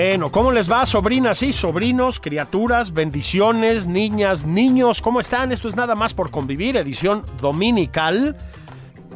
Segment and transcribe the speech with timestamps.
[0.00, 5.02] Bueno, ¿cómo les va, sobrinas y sobrinos, criaturas, bendiciones, niñas, niños?
[5.02, 5.50] ¿Cómo están?
[5.50, 8.36] Esto es nada más por convivir, edición dominical.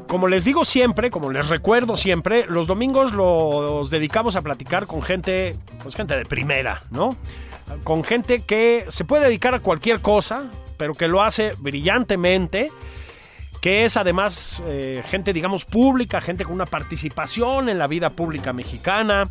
[0.09, 5.03] Como les digo siempre, como les recuerdo siempre, los domingos los dedicamos a platicar con
[5.03, 7.15] gente, pues gente de primera, ¿no?
[7.85, 12.73] Con gente que se puede dedicar a cualquier cosa, pero que lo hace brillantemente
[13.61, 18.53] que es además eh, gente, digamos, pública, gente con una participación en la vida pública
[18.53, 19.31] mexicana,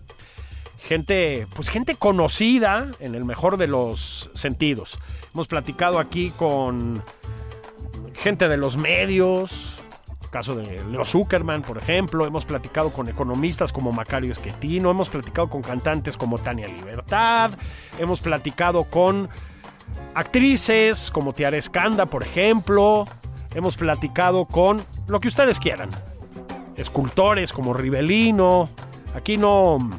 [0.82, 5.00] gente, pues gente conocida en el mejor de los sentidos.
[5.34, 7.04] Hemos platicado aquí con
[8.14, 9.82] gente de los medios,
[10.32, 15.50] caso de Leo Zuckerman, por ejemplo, hemos platicado con economistas como Macario Esquetino, hemos platicado
[15.50, 17.52] con cantantes como Tania Libertad,
[18.00, 19.30] hemos platicado con
[20.16, 23.06] actrices como Tiara Escanda, por ejemplo,
[23.54, 25.90] hemos platicado con lo que ustedes quieran,
[26.78, 28.70] escultores como Rivelino,
[29.14, 29.90] aquí no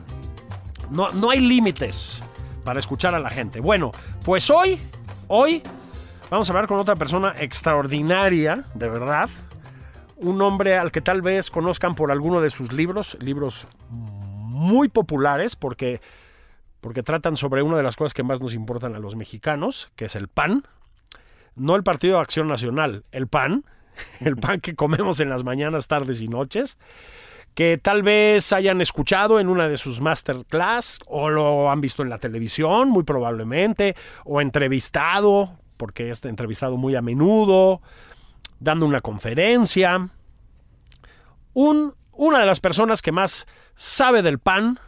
[0.92, 2.22] no, hay límites
[2.64, 3.60] para escuchar a la gente.
[3.60, 3.92] Bueno,
[4.24, 4.78] pues hoy,
[5.28, 5.62] hoy
[6.30, 9.30] vamos a hablar con otra persona extraordinaria, de verdad.
[10.16, 15.56] Un hombre al que tal vez conozcan por alguno de sus libros, libros muy populares
[15.56, 16.00] porque,
[16.80, 20.04] porque tratan sobre una de las cosas que más nos importan a los mexicanos, que
[20.04, 20.66] es el pan.
[21.56, 23.64] No el Partido de Acción Nacional, el pan,
[24.20, 26.76] el pan que comemos en las mañanas, tardes y noches
[27.54, 32.08] que tal vez hayan escuchado en una de sus masterclass o lo han visto en
[32.08, 37.82] la televisión, muy probablemente, o entrevistado, porque está entrevistado muy a menudo,
[38.58, 40.08] dando una conferencia.
[41.52, 44.78] Un, una de las personas que más sabe del pan,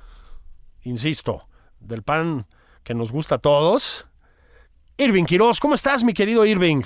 [0.83, 1.47] insisto,
[1.81, 2.47] del pan
[2.83, 4.07] que nos gusta a todos,
[4.97, 5.61] Irving Quiroz.
[5.61, 6.83] ¿Cómo estás, mi querido Irving?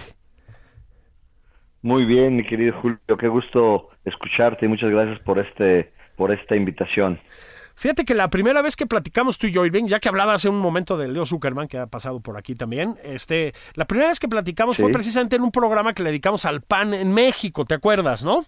[1.83, 6.56] Muy bien, mi querido Julio, qué gusto escucharte y muchas gracias por este por esta
[6.56, 7.21] invitación.
[7.77, 10.49] Fíjate que la primera vez que platicamos tú y yo, Irving, ya que hablaba hace
[10.49, 14.19] un momento de Leo Zuckerman, que ha pasado por aquí también, este, la primera vez
[14.19, 17.75] que platicamos fue precisamente en un programa que le dedicamos al pan en México, ¿te
[17.75, 18.44] acuerdas, no?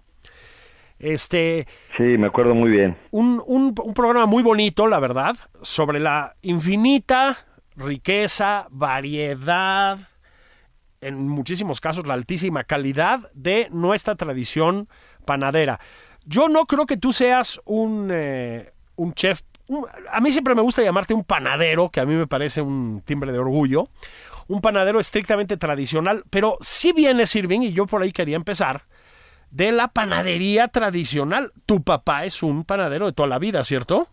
[0.98, 1.68] Este.
[1.96, 2.96] Sí, me acuerdo muy bien.
[3.12, 7.36] Un, un, un programa muy bonito, la verdad, sobre la infinita
[7.76, 9.98] riqueza, variedad,
[11.00, 14.88] en muchísimos casos la altísima calidad de nuestra tradición
[15.24, 15.80] panadera.
[16.24, 19.40] Yo no creo que tú seas un, eh, un chef.
[20.10, 23.32] a mí siempre me gusta llamarte un panadero, que a mí me parece un timbre
[23.32, 23.88] de orgullo.
[24.48, 28.82] Un panadero estrictamente tradicional, pero si viene Irving, y yo por ahí quería empezar,
[29.50, 31.52] de la panadería tradicional.
[31.66, 34.08] Tu papá es un panadero de toda la vida, ¿cierto?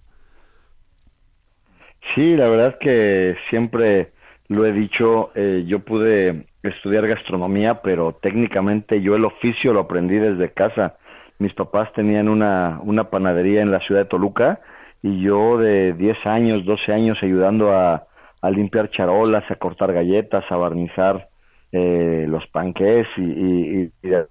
[2.14, 4.12] Sí, la verdad es que siempre
[4.48, 10.16] lo he dicho, eh, yo pude estudiar gastronomía, pero técnicamente yo el oficio lo aprendí
[10.18, 10.96] desde casa.
[11.40, 14.60] Mis papás tenían una, una panadería en la ciudad de Toluca
[15.04, 18.08] y yo de 10 años, 12 años ayudando a,
[18.42, 21.30] a limpiar charolas, a cortar galletas, a barnizar
[21.72, 24.26] eh, los panqués y, y, de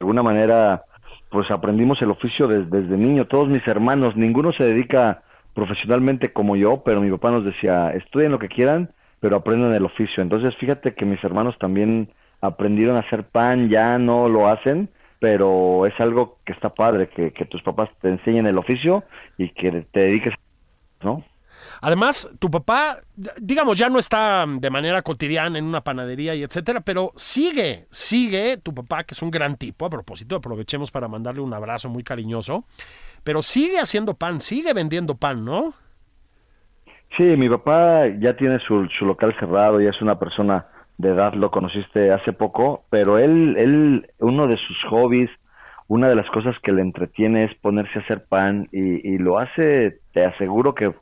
[0.00, 0.84] alguna manera
[1.30, 3.26] pues aprendimos el oficio desde niño.
[3.26, 5.22] Todos mis hermanos, ninguno se dedica
[5.52, 8.90] profesionalmente como yo, pero mi papá nos decía, estudien lo que quieran,
[9.24, 10.22] pero aprendan el oficio.
[10.22, 12.10] Entonces, fíjate que mis hermanos también
[12.42, 17.32] aprendieron a hacer pan, ya no lo hacen, pero es algo que está padre, que,
[17.32, 19.02] que tus papás te enseñen el oficio
[19.38, 20.34] y que te dediques,
[21.02, 21.24] ¿no?
[21.80, 22.98] Además, tu papá,
[23.40, 28.58] digamos, ya no está de manera cotidiana en una panadería y etcétera, pero sigue, sigue
[28.58, 32.02] tu papá, que es un gran tipo, a propósito, aprovechemos para mandarle un abrazo muy
[32.02, 32.66] cariñoso,
[33.22, 35.72] pero sigue haciendo pan, sigue vendiendo pan, ¿no?
[37.16, 40.66] Sí, mi papá ya tiene su, su local cerrado, ya es una persona
[40.98, 45.30] de edad, lo conociste hace poco, pero él, él, uno de sus hobbies,
[45.86, 49.38] una de las cosas que le entretiene es ponerse a hacer pan y, y lo
[49.38, 50.92] hace, te aseguro que,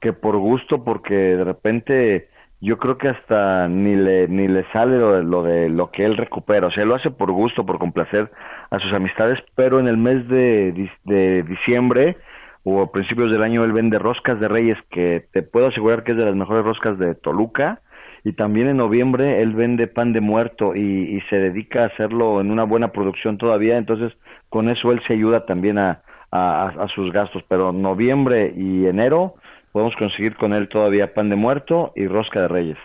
[0.00, 2.28] que por gusto, porque de repente
[2.60, 6.04] yo creo que hasta ni le ni le sale lo de, lo de lo que
[6.04, 8.30] él recupera, o sea, lo hace por gusto, por complacer
[8.70, 12.16] a sus amistades, pero en el mes de, de diciembre
[12.64, 16.12] o a principios del año él vende roscas de Reyes que te puedo asegurar que
[16.12, 17.80] es de las mejores roscas de Toluca
[18.24, 22.50] y también en noviembre él vende pan de muerto y, se dedica a hacerlo en
[22.50, 24.12] una buena producción todavía, entonces
[24.48, 29.34] con eso él se ayuda también a, a, a sus gastos, pero noviembre y enero
[29.72, 32.78] podemos conseguir con él todavía pan de muerto y rosca de reyes.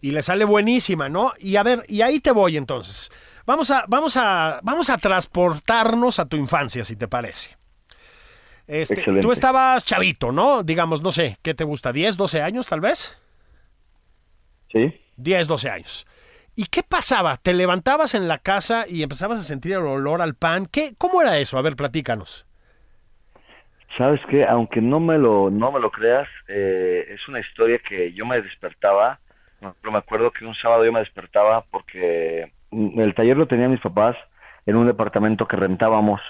[0.00, 1.32] Y le sale buenísima, ¿no?
[1.38, 3.10] Y a ver, y ahí te voy entonces.
[3.46, 7.56] Vamos a, vamos a, vamos a transportarnos a tu infancia, si te parece.
[8.66, 10.62] Este, tú estabas chavito, ¿no?
[10.62, 11.92] Digamos, no sé, ¿qué te gusta?
[11.92, 13.22] ¿10, 12 años tal vez?
[14.72, 15.00] Sí.
[15.16, 16.06] 10, 12 años.
[16.56, 17.36] ¿Y qué pasaba?
[17.36, 20.66] ¿Te levantabas en la casa y empezabas a sentir el olor al pan?
[20.66, 21.58] ¿Qué, ¿Cómo era eso?
[21.58, 22.46] A ver, platícanos.
[23.96, 28.12] Sabes que, aunque no me lo, no me lo creas, eh, es una historia que
[28.12, 29.20] yo me despertaba.
[29.60, 33.80] Pero me acuerdo que un sábado yo me despertaba porque el taller lo tenían mis
[33.80, 34.16] papás
[34.66, 36.20] en un departamento que rentábamos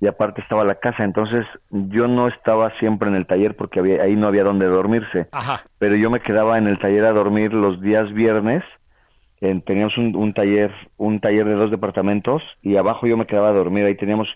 [0.00, 4.02] y aparte estaba la casa, entonces yo no estaba siempre en el taller porque había,
[4.02, 5.62] ahí no había donde dormirse, Ajá.
[5.78, 8.62] pero yo me quedaba en el taller a dormir los días viernes,
[9.40, 13.48] en, teníamos un, un, taller, un taller de dos departamentos y abajo yo me quedaba
[13.48, 14.28] a dormir, ahí teníamos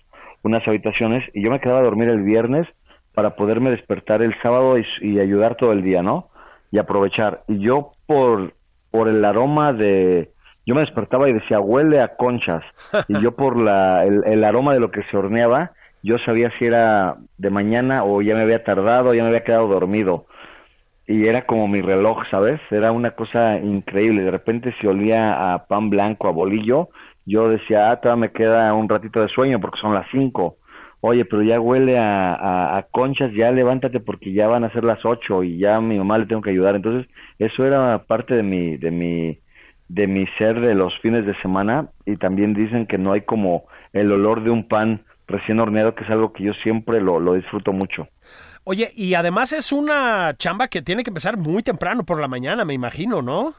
[0.43, 2.67] unas habitaciones y yo me quedaba a dormir el viernes
[3.15, 6.29] para poderme despertar el sábado y, y ayudar todo el día, ¿no?
[6.71, 7.43] Y aprovechar.
[7.49, 8.55] Y yo por,
[8.91, 10.31] por el aroma de,
[10.69, 12.63] yo me despertaba y decía, huele a conchas.
[13.09, 15.73] Y yo por la, el, aroma de lo que se horneaba,
[16.03, 19.67] yo sabía si era de mañana o ya me había tardado, ya me había quedado
[19.67, 20.27] dormido.
[21.07, 22.61] Y era como mi reloj, ¿sabes?
[22.71, 24.25] Era una cosa increíble.
[24.25, 26.91] De repente se olía a pan blanco, a bolillo.
[27.25, 30.59] Yo decía, ah, todavía me queda un ratito de sueño porque son las cinco.
[31.01, 34.85] Oye, pero ya huele a, a, a, conchas, ya levántate porque ya van a ser
[34.85, 36.77] las ocho y ya a mi mamá le tengo que ayudar.
[36.77, 39.39] Entonces, eso era parte de mi, de mi,
[39.89, 43.65] de mi ser de los fines de semana y también dicen que no hay como
[43.93, 47.35] el olor de un pan recién horneado, que es algo que yo siempre lo, lo,
[47.35, 48.09] disfruto mucho.
[48.65, 52.65] Oye, y además es una chamba que tiene que empezar muy temprano por la mañana,
[52.65, 53.55] me imagino, ¿no?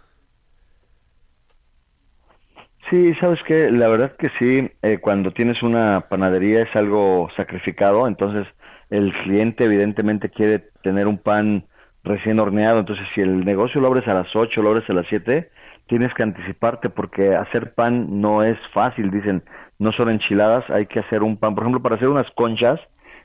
[2.90, 8.08] Sí, sabes que la verdad que sí, eh, cuando tienes una panadería es algo sacrificado,
[8.08, 8.48] entonces
[8.90, 11.66] el cliente evidentemente quiere tener un pan
[12.04, 15.06] recién horneado, entonces si el negocio lo abres a las 8, lo abres a las
[15.08, 15.52] 7,
[15.90, 19.44] tienes que anticiparte porque hacer pan no es fácil, dicen,
[19.80, 22.80] no son enchiladas, hay que hacer un pan, por ejemplo, para hacer unas conchas,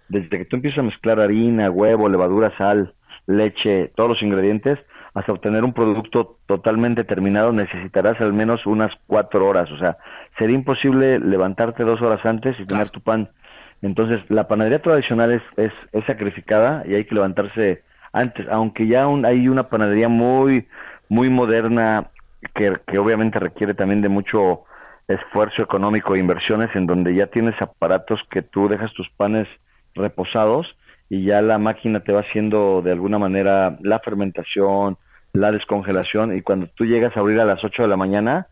[0.09, 2.95] desde que tú empiezas a mezclar harina, huevo, levadura, sal,
[3.27, 4.79] leche, todos los ingredientes,
[5.13, 9.99] hasta obtener un producto totalmente terminado necesitarás al menos unas cuatro horas, o sea,
[10.39, 13.29] sería imposible levantarte dos horas antes y tener tu pan.
[13.83, 17.83] Entonces, la panadería tradicional es, es, es sacrificada y hay que levantarse
[18.13, 20.67] antes, aunque ya un, hay una panadería muy,
[21.09, 22.11] muy moderna
[22.55, 24.65] que, que obviamente requiere también de mucho
[25.09, 29.47] esfuerzo económico e inversiones en donde ya tienes aparatos que tú dejas tus panes
[29.95, 30.67] reposados
[31.11, 34.97] y ya la máquina te va haciendo de alguna manera la fermentación,
[35.33, 38.47] la descongelación y cuando tú llegas a abrir a las 8 de la mañana,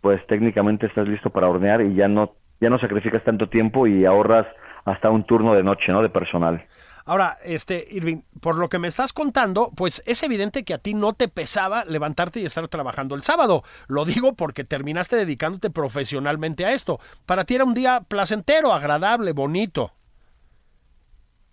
[0.00, 4.04] pues técnicamente estás listo para hornear y ya no ya no sacrificas tanto tiempo y
[4.06, 4.46] ahorras
[4.84, 6.00] hasta un turno de noche, ¿no?
[6.00, 6.64] De personal.
[7.06, 10.92] Ahora, este, Irving, por lo que me estás contando, pues es evidente que a ti
[10.92, 13.62] no te pesaba levantarte y estar trabajando el sábado.
[13.86, 16.98] Lo digo porque terminaste dedicándote profesionalmente a esto.
[17.24, 19.92] Para ti era un día placentero, agradable, bonito.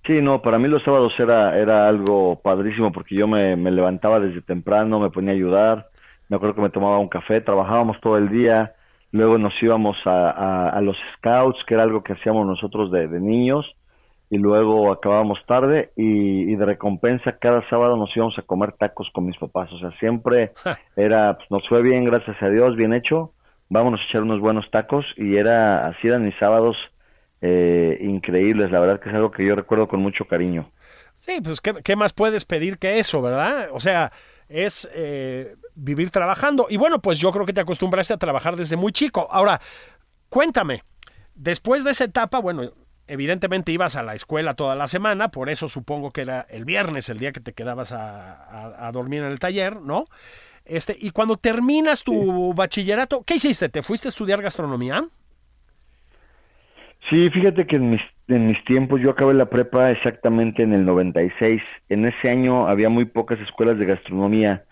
[0.07, 4.19] Sí, no, para mí los sábados era, era algo padrísimo porque yo me, me levantaba
[4.19, 5.89] desde temprano, me ponía a ayudar,
[6.29, 8.73] me acuerdo que me tomaba un café, trabajábamos todo el día,
[9.11, 13.65] luego nos íbamos a, los scouts, que era algo que hacíamos nosotros de niños,
[14.33, 19.07] y luego acabábamos tarde y, y, de recompensa cada sábado nos íbamos a comer tacos
[19.13, 20.53] con mis papás, o sea, siempre
[20.95, 23.31] era, pues, nos fue bien, gracias a Dios, bien hecho,
[23.69, 26.75] vámonos a echar unos buenos tacos y era, así eran mis sábados
[27.41, 30.67] eh, increíbles, la verdad que es algo que yo recuerdo con mucho cariño.
[31.13, 33.69] Sí, pues ¿qué, qué más puedes pedir que eso, verdad?
[33.71, 34.11] O sea,
[34.49, 36.65] es eh, vivir trabajando.
[36.71, 39.27] Y bueno, pues yo creo que te acostumbraste a trabajar desde muy chico.
[39.29, 39.61] Ahora,
[40.29, 40.83] cuéntame,
[41.35, 42.63] después de esa etapa, bueno,
[43.07, 47.09] evidentemente ibas a la escuela toda la semana, por eso supongo que era el viernes
[47.09, 50.05] el día que te quedabas a, a, a dormir en el taller, ¿no?
[50.65, 52.51] Este, y cuando terminas tu sí.
[52.55, 53.69] bachillerato, ¿qué hiciste?
[53.69, 55.05] ¿Te fuiste a estudiar gastronomía?
[57.09, 60.85] Sí, fíjate que en mis, en mis tiempos yo acabé la prepa exactamente en el
[60.85, 61.61] 96.
[61.89, 64.63] En ese año había muy pocas escuelas de gastronomía.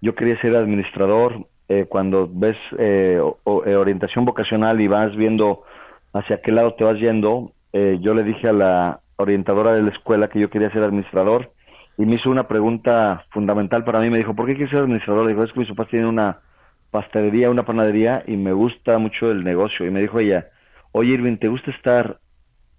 [0.00, 1.46] Yo quería ser administrador.
[1.68, 5.64] Eh, cuando ves eh, o, eh, orientación vocacional y vas viendo
[6.12, 9.90] hacia qué lado te vas yendo, eh, yo le dije a la orientadora de la
[9.90, 11.52] escuela que yo quería ser administrador
[11.98, 14.08] y me hizo una pregunta fundamental para mí.
[14.08, 15.24] Me dijo, ¿por qué quieres ser administrador?
[15.26, 16.38] Le dijo, es que mis papás tienen una
[16.90, 19.84] pastelería, una panadería y me gusta mucho el negocio.
[19.84, 20.46] Y me dijo ella,
[20.92, 22.18] oye Irving, ¿te gusta estar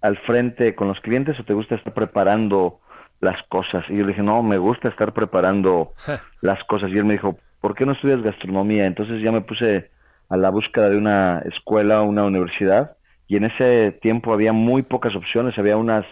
[0.00, 2.80] al frente con los clientes o te gusta estar preparando
[3.20, 3.84] las cosas?
[3.88, 5.92] Y yo le dije, no, me gusta estar preparando
[6.40, 6.90] las cosas.
[6.90, 8.86] Y él me dijo, ¿por qué no estudias gastronomía?
[8.86, 9.90] Entonces ya me puse
[10.28, 12.97] a la búsqueda de una escuela, una universidad.
[13.28, 16.04] Y en ese tiempo había muy pocas opciones, había unas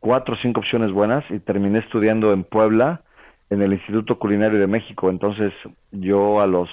[0.00, 3.02] cuatro o cinco opciones buenas y terminé estudiando en Puebla,
[3.50, 5.10] en el Instituto Culinario de México.
[5.10, 5.52] Entonces
[5.92, 6.68] yo a los,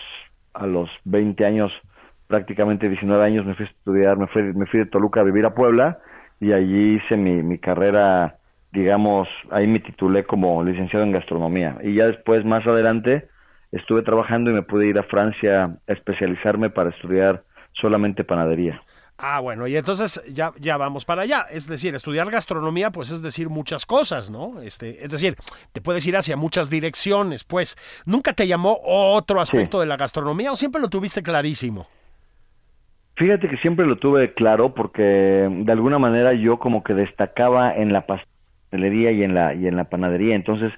[0.53, 1.71] a los 20 años,
[2.27, 5.45] prácticamente 19 años, me fui a estudiar, me fui, me fui de Toluca a vivir
[5.45, 5.99] a Puebla
[6.39, 8.37] y allí hice mi, mi carrera,
[8.71, 11.77] digamos, ahí me titulé como licenciado en gastronomía.
[11.83, 13.27] Y ya después, más adelante,
[13.71, 17.43] estuve trabajando y me pude ir a Francia a especializarme para estudiar
[17.73, 18.81] solamente panadería.
[19.19, 21.45] Ah, bueno, y entonces ya, ya vamos para allá.
[21.51, 24.61] Es decir, estudiar gastronomía, pues es decir muchas cosas, ¿no?
[24.61, 25.35] Este, es decir,
[25.73, 27.75] te puedes ir hacia muchas direcciones, pues.
[28.05, 31.87] ¿Nunca te llamó otro aspecto de la gastronomía o siempre lo tuviste clarísimo?
[33.15, 37.91] Fíjate que siempre lo tuve claro porque de alguna manera yo como que destacaba en
[37.91, 40.35] la pastelería y en la, y en la panadería.
[40.35, 40.71] Entonces,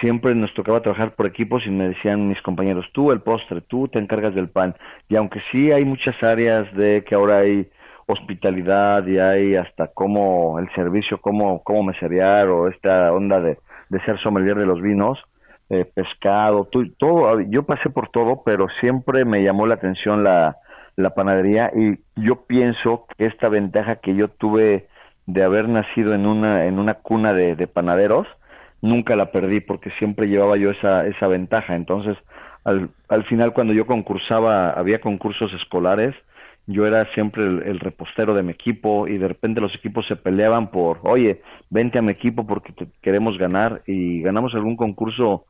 [0.00, 3.88] siempre nos tocaba trabajar por equipos y me decían mis compañeros, tú el postre, tú
[3.88, 4.74] te encargas del pan.
[5.08, 7.68] Y aunque sí hay muchas áreas de que ahora hay
[8.06, 13.58] hospitalidad y hay hasta cómo el servicio, cómo, cómo meserear o esta onda de,
[13.88, 15.18] de ser sommelier de los vinos,
[15.70, 20.58] eh, pescado, todo, yo pasé por todo, pero siempre me llamó la atención la,
[20.96, 24.88] la panadería y yo pienso que esta ventaja que yo tuve
[25.26, 28.26] de haber nacido en una, en una cuna de, de panaderos,
[28.84, 31.74] nunca la perdí porque siempre llevaba yo esa, esa ventaja.
[31.74, 32.16] Entonces,
[32.64, 36.14] al, al final cuando yo concursaba, había concursos escolares,
[36.66, 40.70] yo era siempre el, repostero de mi equipo y de repente los equipos se peleaban
[40.70, 42.72] por, oye, vente a mi equipo porque
[43.02, 45.46] queremos ganar y ganamos algún concurso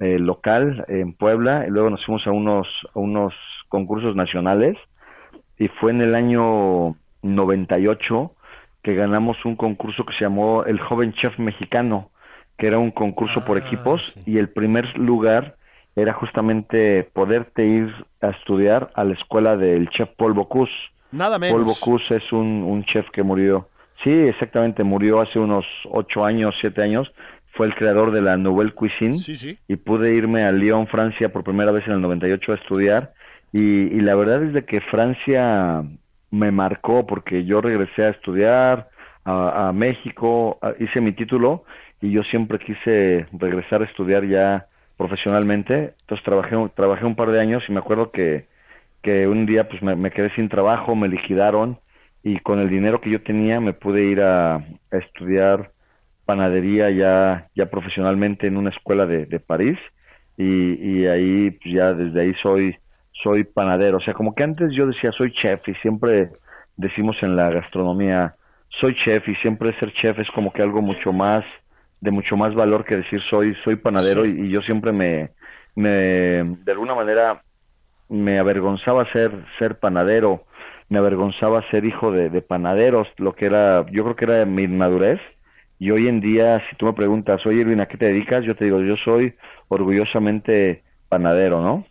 [0.00, 3.34] eh, local en Puebla y luego nos fuimos a unos, a unos
[3.68, 4.76] concursos nacionales.
[5.58, 8.32] Y fue en el año 98
[8.82, 12.10] que ganamos un concurso que se llamó el Joven Chef Mexicano
[12.56, 15.56] que era un concurso por ah, equipos y el primer lugar
[15.94, 20.72] era justamente poderte ir a estudiar a la escuela del chef Paul Bocuse.
[21.10, 21.54] Nada menos.
[21.54, 23.68] Paul Bocuse es un, un chef que murió.
[24.04, 27.10] Sí, exactamente, murió hace unos ocho años, siete años.
[27.52, 29.16] Fue el creador de la Nouvelle Cuisine.
[29.16, 29.58] Sí, sí.
[29.66, 33.12] Y pude irme a Lyon, Francia, por primera vez en el 98 a estudiar.
[33.52, 35.82] Y, y la verdad es de que Francia
[36.30, 38.90] me marcó porque yo regresé a estudiar
[39.24, 41.64] a, a México, hice mi título
[42.00, 45.94] y yo siempre quise regresar a estudiar ya profesionalmente.
[46.00, 48.46] Entonces trabajé, trabajé un par de años y me acuerdo que,
[49.02, 51.78] que un día pues me, quedé sin trabajo, me liquidaron
[52.22, 55.70] y con el dinero que yo tenía me pude ir a, estudiar
[56.24, 59.78] panadería ya, ya profesionalmente en una escuela de, de París
[60.36, 62.76] y, y ahí pues ya desde ahí soy
[63.22, 63.98] soy panadero.
[63.98, 66.30] O sea, como que antes yo decía soy chef y siempre
[66.76, 68.34] decimos en la gastronomía
[68.80, 71.44] soy chef y siempre ser chef es como que algo mucho más
[72.00, 75.30] de mucho más valor que decir soy soy panadero y, yo siempre me,
[75.74, 75.90] me
[76.64, 77.42] de alguna manera
[78.08, 80.44] me avergonzaba ser ser panadero
[80.88, 85.20] me avergonzaba ser hijo de, panaderos lo que era yo creo que era mi inmadurez.
[85.78, 88.54] Y hoy en día si tú me preguntas oye Irving a qué te dedicas yo
[88.56, 89.34] te digo yo soy
[89.68, 91.84] orgullosamente panadero no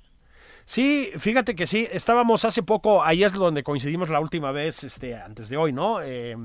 [0.67, 5.15] Sí, fíjate que sí, estábamos hace poco, ahí es donde coincidimos la última vez, este,
[5.15, 6.01] antes de hoy, ¿no?
[6.01, 6.35] Eh,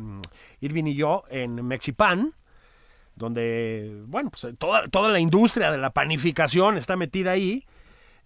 [0.60, 2.34] Irving y yo en Mexipan,
[3.14, 7.66] donde, bueno, pues toda, toda la industria de la panificación está metida ahí.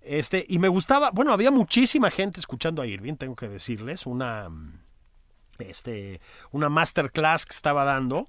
[0.00, 4.48] Este, y me gustaba, bueno, había muchísima gente escuchando a Irving, tengo que decirles, una,
[5.58, 6.20] este,
[6.52, 8.28] una masterclass que estaba dando.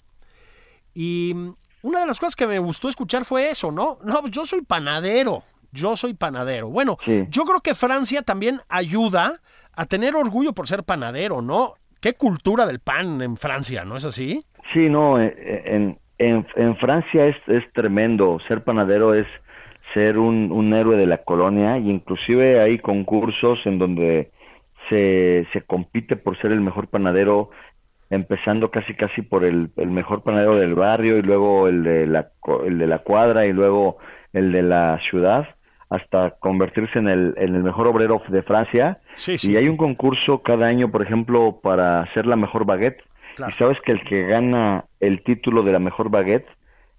[0.93, 1.35] Y
[1.81, 3.99] una de las cosas que me gustó escuchar fue eso, ¿no?
[4.03, 6.69] No, yo soy panadero, yo soy panadero.
[6.69, 6.97] Bueno,
[7.29, 9.41] yo creo que Francia también ayuda
[9.73, 11.75] a tener orgullo por ser panadero, ¿no?
[11.99, 14.45] Qué cultura del pan en Francia, ¿no es así?
[14.73, 19.27] Sí, no, eh, eh, en, en, en Francia es, es tremendo, ser panadero es
[19.93, 21.77] ser un, un héroe de la colonia.
[21.77, 24.31] Y inclusive hay concursos en donde
[24.89, 27.49] se, se compite por ser el mejor panadero,
[28.09, 32.29] empezando casi casi por el, el mejor panadero del barrio y luego el de, la,
[32.65, 33.97] el de la cuadra y luego
[34.33, 35.47] el de la ciudad
[35.89, 38.99] hasta convertirse en el, en el mejor obrero de Francia.
[39.47, 43.03] Y hay un concurso cada año, por ejemplo, para hacer la mejor baguette
[43.37, 46.47] y sabes que el que gana el título de la mejor baguette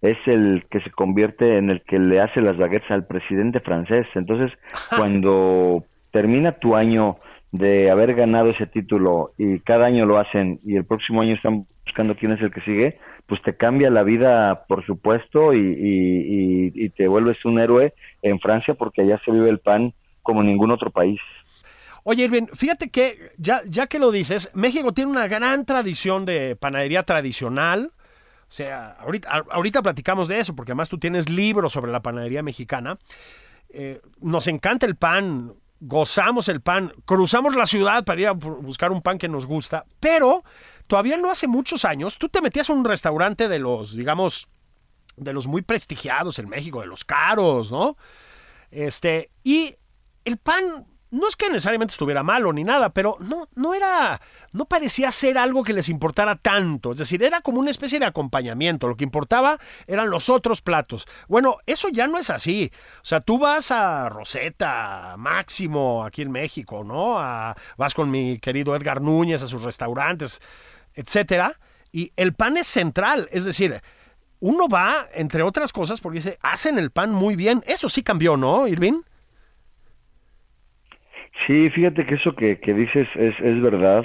[0.02, 4.06] es el que se convierte en el que le hace las baguettes al presidente francés.
[4.14, 4.52] Entonces,
[4.96, 7.16] cuando termina tu año
[7.52, 11.66] de haber ganado ese título y cada año lo hacen y el próximo año están
[11.84, 16.72] buscando quién es el que sigue, pues te cambia la vida, por supuesto, y, y,
[16.74, 20.48] y, te vuelves un héroe en Francia porque allá se vive el pan como en
[20.48, 21.20] ningún otro país.
[22.08, 26.54] Oye, Irving, fíjate que ya, ya que lo dices, México tiene una gran tradición de
[26.54, 27.94] panadería tradicional.
[28.42, 32.44] O sea, ahorita, ahorita platicamos de eso, porque además tú tienes libros sobre la panadería
[32.44, 32.96] mexicana.
[33.70, 38.92] Eh, nos encanta el pan, gozamos el pan, cruzamos la ciudad para ir a buscar
[38.92, 40.44] un pan que nos gusta, pero
[40.86, 44.48] todavía no hace muchos años tú te metías a un restaurante de los, digamos,
[45.16, 47.96] de los muy prestigiados en México, de los caros, ¿no?
[48.70, 49.74] Este, y
[50.24, 54.20] el pan no es que necesariamente estuviera malo ni nada, pero no, no era,
[54.52, 56.92] no parecía ser algo que les importara tanto.
[56.92, 58.88] Es decir, era como una especie de acompañamiento.
[58.88, 61.06] Lo que importaba eran los otros platos.
[61.28, 62.72] Bueno, eso ya no es así.
[62.96, 67.14] O sea, tú vas a Rosetta, Máximo, aquí en México, ¿no?
[67.76, 70.40] vas con mi querido Edgar Núñez a sus restaurantes,
[70.94, 71.52] etcétera.
[71.92, 73.28] Y el pan es central.
[73.30, 73.80] Es decir,
[74.40, 77.62] uno va, entre otras cosas, porque dice, hacen el pan muy bien.
[77.66, 79.02] Eso sí cambió, ¿no, Irving?
[81.46, 84.04] Sí, fíjate que eso que, que dices es, es verdad.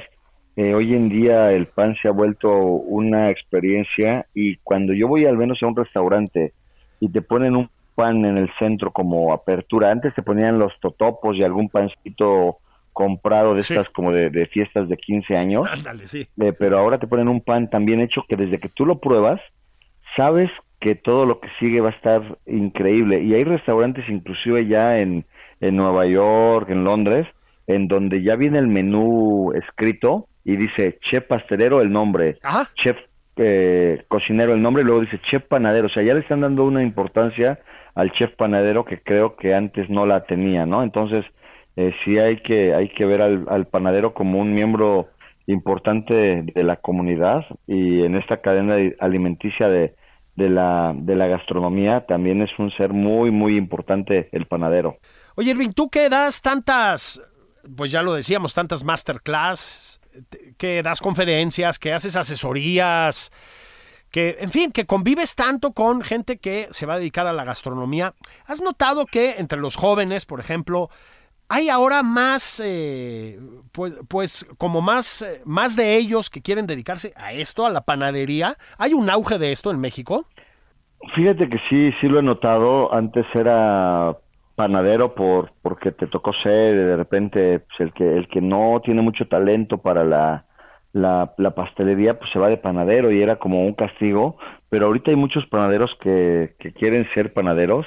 [0.58, 5.26] Eh, hoy en día el pan se ha vuelto una experiencia y cuando yo voy
[5.26, 6.54] al menos a un restaurante
[7.00, 11.38] y te ponen un pan en el centro como apertura, antes te ponían los totopos
[11.38, 12.58] y algún pancito
[12.94, 15.68] comprado de estas como de, de, fiestas de 15 años,
[16.04, 16.28] sí.
[16.42, 19.00] Eh, pero ahora te ponen un pan tan bien hecho que desde que tú lo
[19.00, 19.40] pruebas,
[20.18, 20.50] sabes
[20.82, 23.22] que todo lo que sigue va a estar increíble.
[23.22, 25.26] Y hay restaurantes inclusive ya en,
[25.62, 27.27] en Nueva York, en Londres,
[27.68, 32.38] en donde ya viene el menú escrito y dice chef pastelero el nombre,
[32.75, 32.98] chef
[33.38, 35.88] eh, cocinero el nombre y luego dice chef panadero.
[35.88, 37.60] O sea, ya le están dando una importancia
[37.96, 40.84] al chef panadero que creo que antes no la tenía, ¿no?
[40.84, 41.24] Entonces,
[41.75, 45.08] eh, sí hay que, hay que ver al, al panadero como un miembro
[45.48, 49.96] importante de la comunidad y en esta cadena alimenticia de,
[50.36, 54.98] de la, de la gastronomía también es un ser muy, muy importante el panadero.
[55.42, 57.20] Oye, Irving, tú que das tantas,
[57.75, 60.00] pues ya lo decíamos, tantas masterclass,
[60.60, 63.32] que das conferencias, que haces asesorías,
[64.12, 67.44] que, en fin, que convives tanto con gente que se va a dedicar a la
[67.44, 68.14] gastronomía.
[68.46, 70.92] ¿Has notado que entre los jóvenes, por ejemplo,
[71.50, 73.40] hay ahora más, eh,
[73.72, 77.82] pues, pues, como más, eh, más de ellos que quieren dedicarse a esto, a la
[77.82, 78.58] panadería?
[78.77, 80.27] ¿Hay un auge de esto en México?
[81.16, 82.94] Fíjate que sí, sí lo he notado.
[82.94, 84.16] Antes era
[84.55, 89.01] panadero por porque te tocó ser de repente pues, el que el que no tiene
[89.01, 90.46] mucho talento para la,
[90.94, 94.37] la, la pastelería pues se va de panadero y era como un castigo.
[94.70, 97.85] Pero ahorita hay muchos panaderos que, que quieren ser panaderos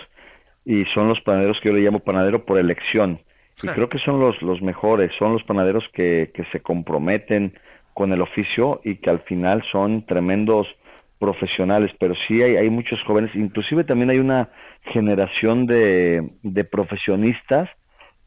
[0.65, 3.21] y son los panaderos que yo le llamo panadero por elección.
[3.63, 7.55] Y creo que son los los mejores son los panaderos que, que se comprometen
[7.95, 10.67] con el oficio y que al final son tremendos
[11.19, 14.51] profesionales, pero sí hay, hay muchos jóvenes, inclusive también hay una
[14.93, 17.71] generación de, de profesionistas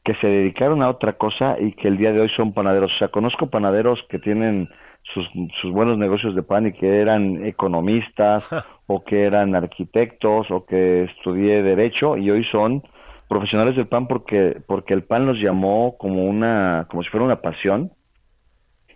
[0.03, 2.93] que se dedicaron a otra cosa y que el día de hoy son panaderos.
[2.95, 4.69] O sea, conozco panaderos que tienen
[5.13, 5.27] sus,
[5.61, 8.47] sus buenos negocios de pan y que eran economistas
[8.87, 12.83] o que eran arquitectos o que estudié derecho y hoy son
[13.27, 17.41] profesionales del pan porque porque el pan los llamó como una como si fuera una
[17.41, 17.91] pasión.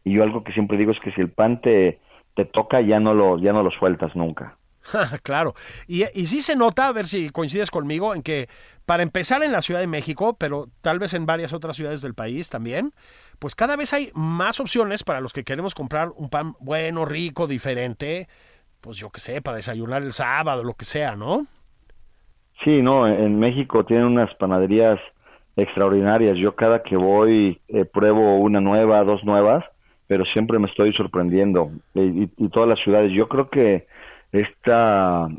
[0.03, 1.99] Y yo algo que siempre digo es que si el pan te
[2.35, 4.57] te toca ya no lo, ya no lo sueltas nunca.
[5.23, 5.53] claro.
[5.87, 8.47] Y, y sí se nota, a ver si coincides conmigo, en que
[8.85, 12.13] para empezar en la Ciudad de México, pero tal vez en varias otras ciudades del
[12.13, 12.93] país también,
[13.39, 17.47] pues cada vez hay más opciones para los que queremos comprar un pan bueno, rico,
[17.47, 18.27] diferente,
[18.81, 21.45] pues yo qué sé, para desayunar el sábado, lo que sea, ¿no?
[22.63, 24.99] Sí, no, en México tienen unas panaderías
[25.55, 26.37] extraordinarias.
[26.37, 29.65] Yo cada que voy eh, pruebo una nueva, dos nuevas
[30.11, 33.13] pero siempre me estoy sorprendiendo y, todas las ciudades.
[33.13, 33.87] Yo creo que
[34.33, 35.29] esta,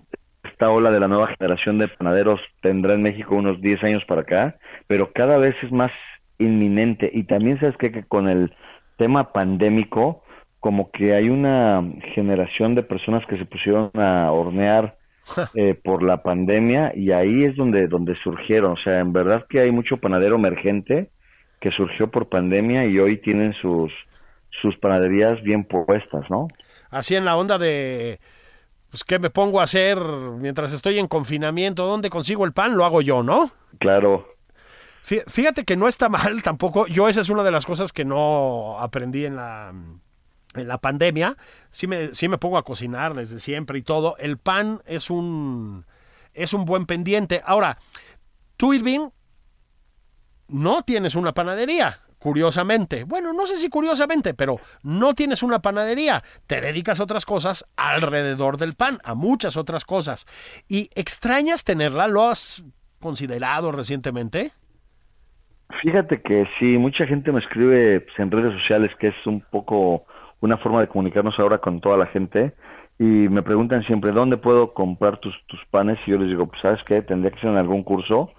[0.45, 4.23] esta ola de la nueva generación de panaderos tendrá en México unos 10 años para
[4.23, 4.57] acá,
[4.87, 5.93] pero cada vez es más
[6.39, 7.11] inminente.
[7.13, 8.55] Y también sabes que, que con el
[8.97, 10.23] tema pandémico,
[10.59, 14.97] como que hay una generación de personas que se pusieron a hornear
[15.55, 18.73] eh, por la pandemia y ahí es donde, donde surgieron.
[18.73, 21.11] O sea, en verdad que hay mucho panadero emergente
[21.61, 23.93] que surgió por pandemia y hoy tienen sus
[24.61, 26.49] sus panaderías bien puestas, ¿no?
[26.91, 28.21] Así en la onda de,
[28.91, 31.87] pues, ¿qué me pongo a hacer mientras estoy en confinamiento?
[31.87, 32.77] ¿Dónde consigo el pan?
[32.77, 33.51] Lo hago yo, ¿no?
[33.79, 34.29] Claro.
[35.03, 36.87] Fíjate que no está mal tampoco.
[36.87, 39.73] Yo esa es una de las cosas que no aprendí en la,
[40.55, 41.37] en la pandemia.
[41.71, 44.17] Sí me, sí me pongo a cocinar desde siempre y todo.
[44.19, 45.87] El pan es un,
[46.35, 47.43] es un buen pendiente.
[47.47, 47.79] Ahora,
[48.59, 49.09] tú, Irving,
[50.49, 56.23] no tienes una panadería curiosamente, bueno, no sé si curiosamente, pero no tienes una panadería,
[56.47, 60.27] te dedicas a otras cosas alrededor del pan, a muchas otras cosas.
[60.69, 62.07] ¿Y extrañas tenerla?
[62.07, 62.65] ¿Lo has
[63.01, 64.53] considerado recientemente?
[65.83, 70.05] Fíjate que sí, mucha gente me escribe pues, en redes sociales que es un poco
[70.41, 72.55] una forma de comunicarnos ahora con toda la gente
[72.99, 76.61] y me preguntan siempre dónde puedo comprar tus, tus panes y yo les digo, pues
[76.63, 78.31] sabes qué, tendría que ser en algún curso.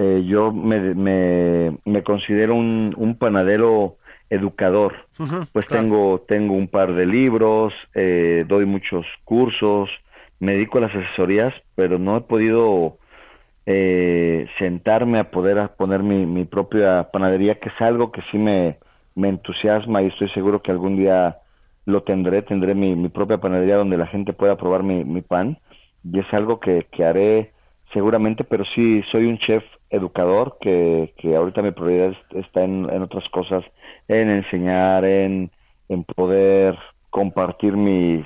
[0.00, 3.96] Eh, yo me, me, me, considero un, un panadero
[4.30, 4.94] educador,
[5.52, 9.90] pues tengo tengo un par de libros, eh, doy muchos cursos,
[10.38, 12.98] me dedico a las asesorías, pero no he podido
[13.66, 18.78] eh, sentarme a poder poner mi, mi propia panadería, que es algo que sí me,
[19.16, 21.38] me entusiasma y estoy seguro que algún día
[21.86, 25.58] lo tendré, tendré mi, mi propia panadería donde la gente pueda probar mi, mi pan.
[26.04, 27.52] Y es algo que, que, haré
[27.92, 33.02] seguramente, pero sí soy un chef educador que, que ahorita mi prioridad está en, en
[33.02, 33.64] otras cosas,
[34.08, 35.50] en enseñar, en,
[35.88, 36.78] en poder
[37.10, 38.24] compartir mi,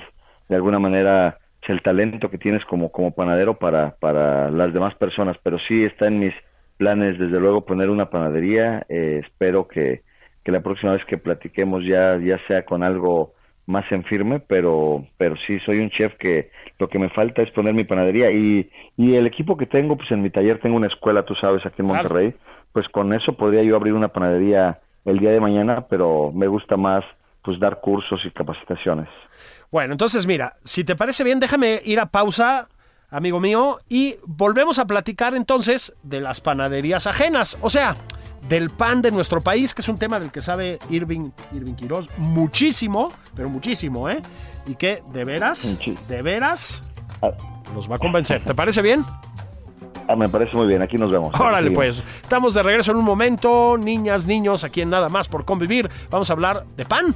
[0.49, 5.37] de alguna manera, el talento que tienes como, como panadero para, para las demás personas,
[5.43, 6.33] pero sí está en mis
[6.77, 8.85] planes, desde luego, poner una panadería.
[8.89, 10.01] Eh, espero que,
[10.43, 13.33] que, la próxima vez que platiquemos ya, ya sea con algo
[13.65, 17.51] más en firme, pero, pero sí, soy un chef que lo que me falta es
[17.51, 20.87] poner mi panadería y, y el equipo que tengo, pues en mi taller tengo una
[20.87, 22.33] escuela, tú sabes, aquí en Monterrey,
[22.73, 26.77] pues con eso podría yo abrir una panadería el día de mañana, pero me gusta
[26.77, 27.03] más
[27.43, 29.09] pues dar cursos y capacitaciones.
[29.71, 32.69] Bueno, entonces mira, si te parece bien, déjame ir a pausa,
[33.09, 37.95] amigo mío, y volvemos a platicar entonces de las panaderías ajenas, o sea,
[38.47, 42.09] del pan de nuestro país, que es un tema del que sabe Irving, Irving Quiroz
[42.17, 44.21] muchísimo, pero muchísimo, ¿eh?
[44.65, 46.83] Y que de veras, de veras,
[47.21, 47.31] ah.
[47.73, 48.43] nos va a convencer.
[48.43, 49.05] ¿Te parece bien?
[50.07, 51.33] Ah, me parece muy bien, aquí nos vemos.
[51.39, 52.03] Órale, pues.
[52.21, 55.89] Estamos de regreso en un momento, niñas, niños, aquí en Nada más por convivir.
[56.09, 57.15] Vamos a hablar de pan.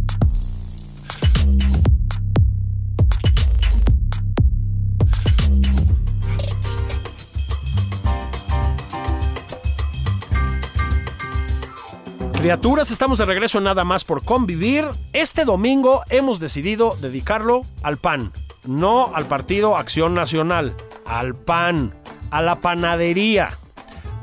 [12.41, 14.89] Criaturas, estamos de regreso nada más por convivir.
[15.13, 18.33] Este domingo hemos decidido dedicarlo al pan,
[18.65, 20.73] no al partido Acción Nacional,
[21.05, 21.93] al pan,
[22.31, 23.59] a la panadería,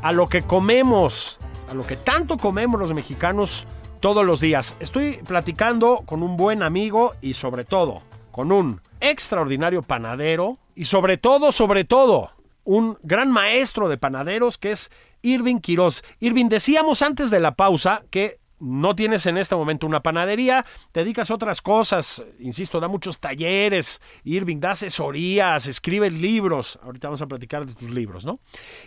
[0.03, 1.39] a lo que comemos,
[1.71, 3.69] a lo que tanto comemos los mexicanos
[4.01, 4.77] todos los días.
[4.81, 8.03] Estoy platicando con un buen amigo y sobre todo
[8.33, 12.33] con un extraordinario panadero y sobre todo, sobre todo,
[12.65, 14.91] un gran maestro de panaderos que es
[15.23, 16.03] Irving Quiroz.
[16.21, 21.01] Irving, decíamos antes de la pausa que no tienes en este momento una panadería, te
[21.01, 27.23] dedicas a otras cosas, insisto, da muchos talleres, Irving da asesorías, escribe libros, ahorita vamos
[27.23, 28.41] a platicar de tus libros, ¿no?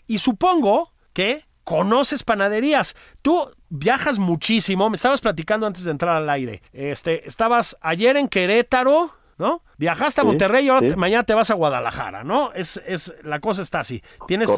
[0.08, 2.96] Y supongo que conoces panaderías.
[3.22, 6.62] Tú viajas muchísimo, me estabas platicando antes de entrar al aire.
[6.74, 9.64] Este, estabas ayer en Querétaro, ¿no?
[9.78, 12.54] Viajaste a Monterrey y ahora mañana te vas a Guadalajara, ¿no?
[12.54, 14.02] Es, es, la cosa está así.
[14.28, 14.50] Tienes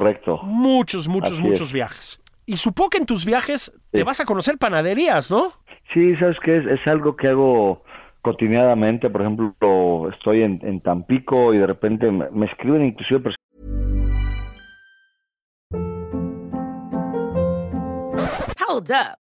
[0.44, 2.22] muchos, muchos, muchos viajes.
[2.46, 5.54] Y supongo que en tus viajes te vas a conocer panaderías, ¿no?
[5.94, 7.84] Sí, sabes que es, es algo que hago
[8.22, 9.10] cotidianamente.
[9.10, 13.40] Por ejemplo, estoy en, en Tampico y de repente me, me escriben inclusive personas.
[18.68, 19.23] Hold up.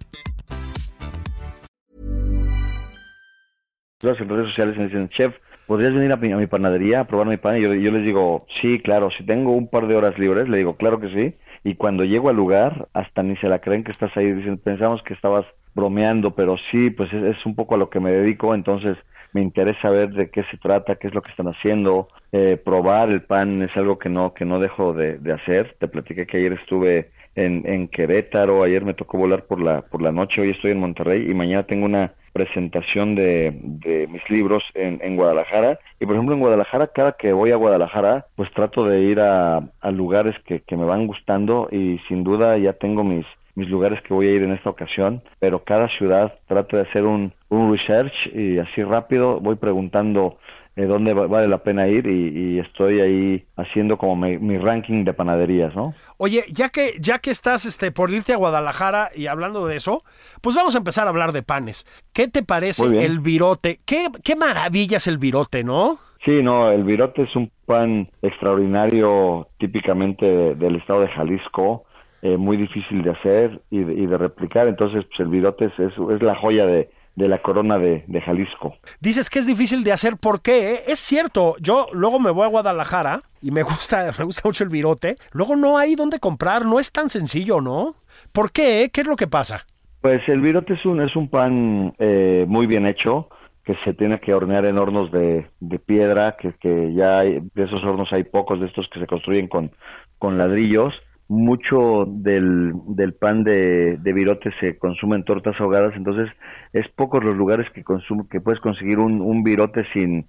[4.01, 5.35] Las redes sociales me dicen, chef,
[5.67, 7.57] ¿podrías venir a mi, panadería a probar mi pan?
[7.57, 10.75] Y yo, les digo, sí, claro, si tengo un par de horas libres, le digo,
[10.75, 11.35] claro que sí.
[11.63, 14.31] Y cuando llego al lugar, hasta ni se la creen que estás ahí.
[14.31, 17.99] Dicen, pensamos que estabas bromeando, pero sí, pues es, es un poco a lo que
[17.99, 18.97] me dedico, entonces
[19.33, 23.09] me interesa ver de qué se trata, qué es lo que están haciendo, eh, probar
[23.09, 25.75] el pan es algo que no que no dejo de, de hacer.
[25.79, 30.11] Te platiqué que ayer estuve en, Querétaro, ayer me tocó volar por la por la
[30.11, 35.15] noche, hoy estoy en Monterrey y mañana tengo una presentación de, de mis libros en,
[35.15, 35.79] Guadalajara.
[35.99, 39.61] Y por ejemplo en Guadalajara, cada que voy a Guadalajara, pues trato de ir a,
[39.91, 44.13] lugares que, que me van gustando y sin duda ya tengo mis mis lugares que
[44.13, 48.13] voy a ir en esta ocasión, pero cada ciudad trato de hacer un, un research
[48.33, 50.37] y así rápido voy preguntando
[50.75, 54.57] eh, dónde va- vale la pena ir y, y estoy ahí haciendo como mi, mi
[54.57, 55.93] ranking de panaderías, ¿no?
[56.17, 60.03] Oye, ya que, ya que estás este, por irte a Guadalajara y hablando de eso,
[60.41, 61.85] pues vamos a empezar a hablar de panes.
[62.13, 63.79] ¿Qué te parece el virote?
[63.85, 65.97] ¿Qué, qué maravilla es el virote, ¿no?
[66.23, 71.85] Sí, no, el virote es un pan extraordinario típicamente de- del estado de Jalisco,
[72.21, 75.79] eh, muy difícil de hacer y de, y de replicar, entonces pues el virote es,
[75.79, 78.75] es, es la joya de, de la corona de, de Jalisco.
[78.99, 80.79] Dices que es difícil de hacer, ¿por qué?
[80.87, 84.69] Es cierto, yo luego me voy a Guadalajara y me gusta, me gusta mucho el
[84.69, 85.17] virote.
[85.31, 87.95] Luego no hay dónde comprar, no es tan sencillo, ¿no?
[88.33, 88.89] ¿Por qué?
[88.93, 89.65] ¿Qué es lo que pasa?
[90.01, 93.29] Pues el virote es un, es un pan eh, muy bien hecho,
[93.63, 97.63] que se tiene que hornear en hornos de, de piedra, que, que ya hay, de
[97.63, 99.71] esos hornos hay pocos de estos que se construyen con,
[100.17, 100.93] con ladrillos.
[101.33, 106.29] Mucho del, del pan de, de virote se consume en tortas ahogadas, entonces
[106.73, 110.25] es pocos los lugares que consumo, que puedes conseguir un, un virote sin,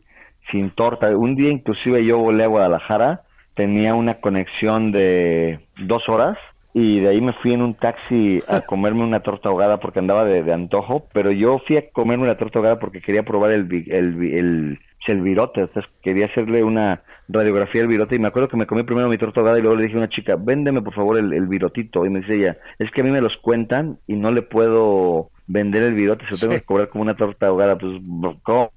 [0.52, 1.16] sin torta.
[1.16, 3.22] Un día inclusive yo volé a Guadalajara,
[3.54, 6.38] tenía una conexión de dos horas
[6.72, 10.24] y de ahí me fui en un taxi a comerme una torta ahogada porque andaba
[10.24, 14.78] de, de antojo, pero yo fui a comerme una torta ahogada porque quería probar el,
[15.08, 18.82] el virote, entonces quería hacerle una radiografía del virote y me acuerdo que me comí
[18.82, 21.32] primero mi torta ahogada y luego le dije a una chica, véndeme por favor el,
[21.32, 24.30] el virotito y me dice ella, es que a mí me los cuentan y no
[24.30, 26.60] le puedo vender el virote, se lo tengo Sí.
[26.60, 27.92] que cobrar como una torta ahogada, pues
[28.42, 28.70] có-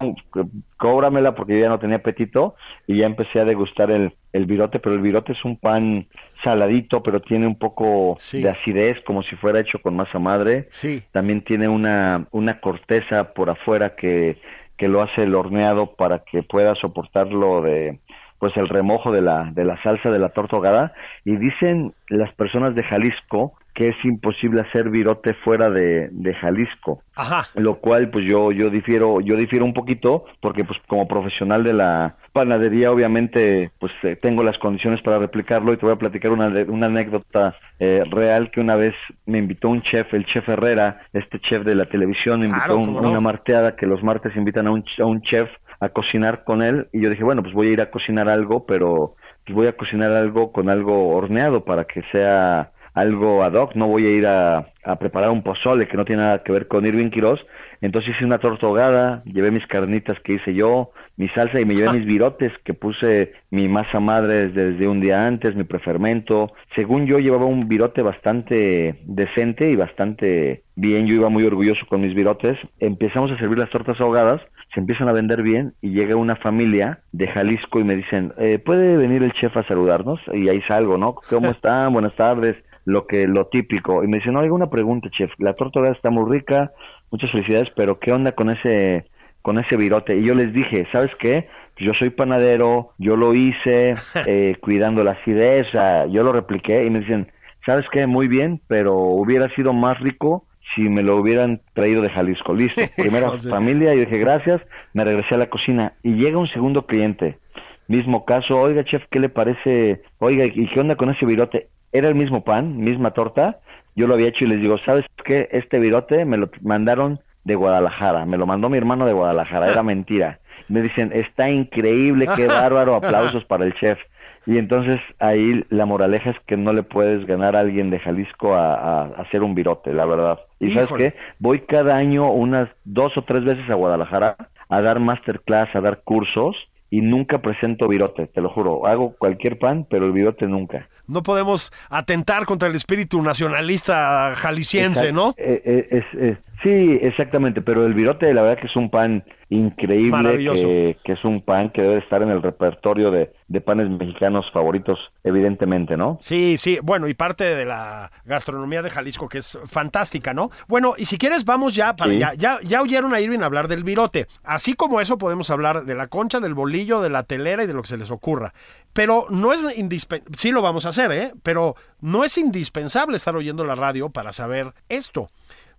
[0.78, 2.56] cóbramela porque yo ya no tenía apetito
[2.88, 6.08] y ya empecé a degustar el, el virote, pero el virote es un pan
[6.44, 8.42] saladito, pero tiene un poco Sí.
[8.42, 10.68] de acidez, como si fuera hecho con masa madre.
[10.70, 11.04] Sí.
[11.12, 14.38] También tiene una, una corteza por afuera que,
[14.78, 18.00] que lo hace el horneado para que pueda soportarlo de
[18.40, 20.94] pues el remojo de la, de la salsa de la torta ahogada.
[21.24, 27.02] Y dicen las personas de Jalisco que es imposible hacer virote fuera de, de Jalisco
[27.16, 27.44] Ajá.
[27.56, 31.74] lo cual pues yo yo difiero yo difiero un poquito porque pues como profesional de
[31.74, 36.32] la panadería obviamente pues eh, tengo las condiciones para replicarlo y te voy a platicar
[36.32, 41.02] una, una anécdota eh, real que una vez me invitó un chef el chef Herrera
[41.14, 43.10] este chef de la televisión me invitó Claro, a un- no.
[43.10, 45.50] una marteada que los martes invitan a un, a un chef
[45.82, 48.66] a cocinar con él y yo dije bueno pues voy a ir a cocinar algo
[48.66, 53.76] pero pues voy a cocinar algo con algo horneado para que sea algo ad hoc,
[53.76, 56.68] no voy a ir a, a preparar un pozole que no tiene nada que ver
[56.68, 57.46] con Irving Quiroz.
[57.82, 61.76] Entonces hice una torta ahogada, llevé mis carnitas que hice yo, mi salsa y me
[61.76, 66.54] llevé mis virotes que puse mi masa madre desde, desde un día antes, mi prefermento.
[66.76, 72.00] Según yo llevaba un virote bastante decente y bastante bien, yo iba muy orgulloso con
[72.00, 72.58] mis virotes.
[72.80, 74.42] Empezamos a servir las tortas ahogadas,
[74.74, 78.58] se empiezan a vender bien y llega una familia de Jalisco y me dicen, eh,
[78.58, 80.22] ¿puede venir el chef a saludarnos?
[80.34, 81.16] Y ahí salgo, ¿no?
[81.16, 81.92] ¿Cómo están?
[81.92, 82.56] Buenas tardes
[82.86, 86.12] lo que lo típico y me dicen, oiga, una pregunta, chef, la torta ahogada está
[86.12, 86.72] muy rica,
[87.12, 89.06] muchas felicidades, pero ¿qué onda con ese
[89.42, 90.18] con ese virote?
[90.18, 91.48] Y yo les dije, ¿sabes qué?
[91.78, 93.94] Yo soy panadero, yo lo hice
[94.28, 95.68] eh, cuidando la acidez,
[96.10, 97.32] yo lo repliqué y me dicen,
[97.66, 98.08] ¿sabes qué?
[98.08, 102.54] Muy bien, pero hubiera sido más rico si me lo hubieran traído de Jalisco.
[102.54, 104.62] Listo, primera familia, yo dije gracias,
[104.94, 107.40] me regresé a la cocina y llega un segundo cliente.
[107.88, 110.02] Mismo caso, oiga chef, ¿qué le parece?
[110.18, 111.68] Oiga, ¿y qué onda con ese virote?
[111.98, 113.60] Era el mismo pan, misma torta,
[113.96, 115.48] yo lo había hecho y les digo, ¿sabes qué?
[115.52, 119.84] Este virote me lo mandaron de Guadalajara, me lo mandó mi hermano de Guadalajara, era
[119.94, 120.40] mentira.
[120.68, 124.00] Me dicen, está increíble, qué bárbaro, aplausos para el chef.
[124.48, 128.54] Y entonces ahí la moraleja es que no le puedes ganar a alguien de Jalisco
[128.56, 130.40] a, a- a hacer un virote, la verdad.
[130.60, 134.36] Y sabes qué, voy cada año unas dos o tres veces a Guadalajara
[134.70, 136.56] a dar masterclass, a dar cursos
[136.90, 138.86] y nunca presento virote, te lo juro.
[138.86, 140.88] Hago cualquier pan, pero el virote nunca.
[141.08, 145.34] No podemos atentar contra el espíritu nacionalista jalisciense, Exact- ¿no?
[145.38, 149.24] eh, eh, es- es- sí, exactamente, pero el virote la verdad que es un pan
[149.50, 154.46] increíble, que es un pan que debe estar en el repertorio de, de panes mexicanos
[154.52, 156.18] favoritos, evidentemente, ¿no?
[156.22, 160.50] Sí, sí, bueno, y parte de la gastronomía de Jalisco que es fantástica, ¿no?
[160.68, 162.20] Bueno, y si quieres vamos ya para Sí.
[162.20, 164.28] ya, ya, ya oyeron a Irving hablar del virote.
[164.44, 167.74] Así como eso podemos hablar de la concha, del bolillo, de la telera y de
[167.74, 168.54] lo que se les ocurra.
[168.94, 171.34] Pero no es indispensable, sí lo vamos a hacer, ¿eh?
[171.44, 175.28] Pero no es indispensable estar oyendo la radio para saber esto.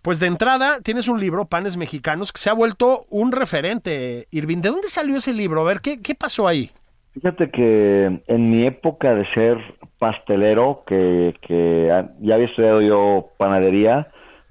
[0.07, 4.27] Pues de entrada tienes un libro, Panes Mexicanos, que se ha vuelto un referente.
[4.31, 5.63] Irving, ¿de dónde salió ese libro?
[5.63, 6.71] A ver, ¿qué, qué pasó ahí?
[7.15, 9.59] Fíjate que en mi época de ser
[9.99, 11.89] pastelero, que, que
[12.21, 14.07] ya había estudiado yo panadería,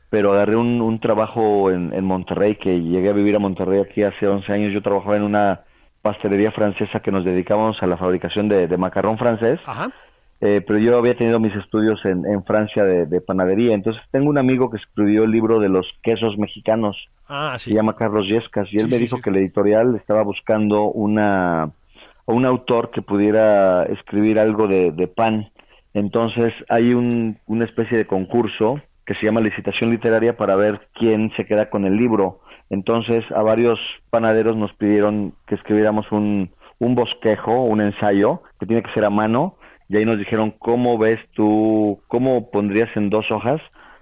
[0.10, 4.04] pero agarré un, un trabajo en, en, Monterrey, que llegué a vivir a Monterrey aquí
[4.04, 4.74] hace 11 años.
[4.74, 5.62] Yo trabajaba en una
[6.02, 9.62] pastelería francesa que nos dedicábamos a la fabricación de, de macarrón francés.
[9.66, 9.90] Ajá.
[10.46, 13.74] Eh, pero yo había tenido mis estudios en, en Francia de, de, panadería.
[13.74, 16.96] Entonces tengo un amigo que escribió el libro de los quesos mexicanos.
[17.28, 17.72] Ah, sí.
[17.72, 18.68] Se llama Carlos Yescas.
[18.72, 19.24] Y él Sí, me dijo sí.
[19.24, 21.72] que la editorial estaba buscando una
[22.28, 25.50] un autor que pudiera escribir algo de, de pan.
[25.94, 31.32] Entonces hay un, una especie de concurso que se llama licitación literaria para ver quién
[31.38, 32.42] se queda con el libro.
[32.70, 33.80] Entonces a varios
[34.10, 39.10] panaderos nos pidieron que escribiéramos un, un bosquejo, un ensayo, que tiene que ser a
[39.10, 39.56] mano,
[39.90, 43.62] y ahí nos dijeron cómo ves tú, cómo pondrías en dos hojas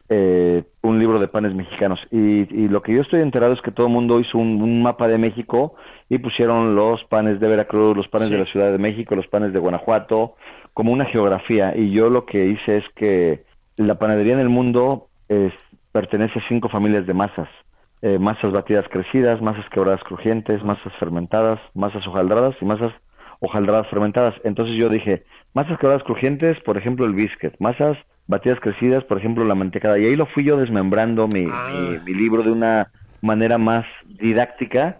[0.10, 2.00] eh, un libro de panes mexicanos.
[2.12, 4.84] Y, y, lo que yo estoy enterado es que todo el mundo hizo un, un,
[4.84, 5.76] mapa de México
[6.10, 8.34] y pusieron los panes de Veracruz, los panes Sí.
[8.34, 10.36] de la Ciudad de México, los panes de Guanajuato,
[10.74, 11.74] como una geografía.
[11.76, 13.44] Y yo lo que hice es que
[13.78, 15.54] la panadería en el mundo es,
[15.92, 17.48] pertenece a cinco familias de masas.
[18.02, 22.92] Eh, masas batidas crecidas, masas quebradas crujientes, masas fermentadas, masas hojaldradas y masas
[23.40, 24.36] hojaldradas fermentadas.
[24.44, 29.44] Entonces yo dije, masas quebradas crujientes, por ejemplo el biscuit, masas batidas crecidas, por ejemplo
[29.46, 29.98] la mantecada.
[30.00, 31.70] Y ahí lo fui yo desmembrando mi, Ah.
[31.72, 34.98] mi, mi libro de una manera más didáctica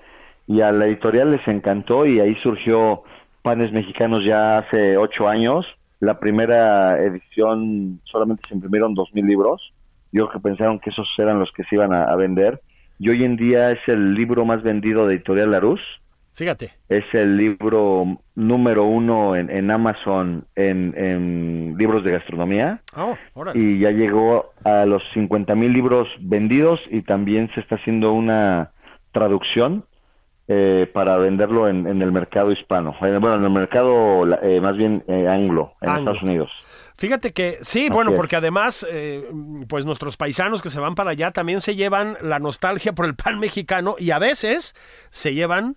[0.48, 3.04] y a la editorial les encantó y ahí surgió
[3.42, 5.66] Panes Mexicanos ya hace ocho años.
[6.00, 9.74] La primera edición solamente se imprimieron dos mil libros.
[10.12, 12.62] Yo creo que pensaron que esos eran los que se iban a, a vender.
[13.00, 15.82] Y hoy en día es el libro más vendido de Editorial Larus.
[16.34, 16.72] Fíjate.
[16.90, 23.16] Es el libro número uno en, en Amazon en, en libros de gastronomía Oh,
[23.54, 28.72] y ya llegó a los 50 mil libros vendidos y también se está haciendo una
[29.12, 29.86] traducción
[30.48, 32.92] eh, para venderlo en, en el mercado hispano.
[33.02, 36.02] Eh, Bueno, en el mercado eh, más bien eh, anglo, en Anglo.
[36.12, 36.52] Estados Unidos.
[36.98, 38.18] Fíjate que sí, Así bueno, es.
[38.18, 39.24] porque además, eh,
[39.68, 43.16] pues nuestros paisanos que se van para allá también se llevan la nostalgia por el
[43.16, 44.76] pan mexicano y a veces
[45.10, 45.76] se llevan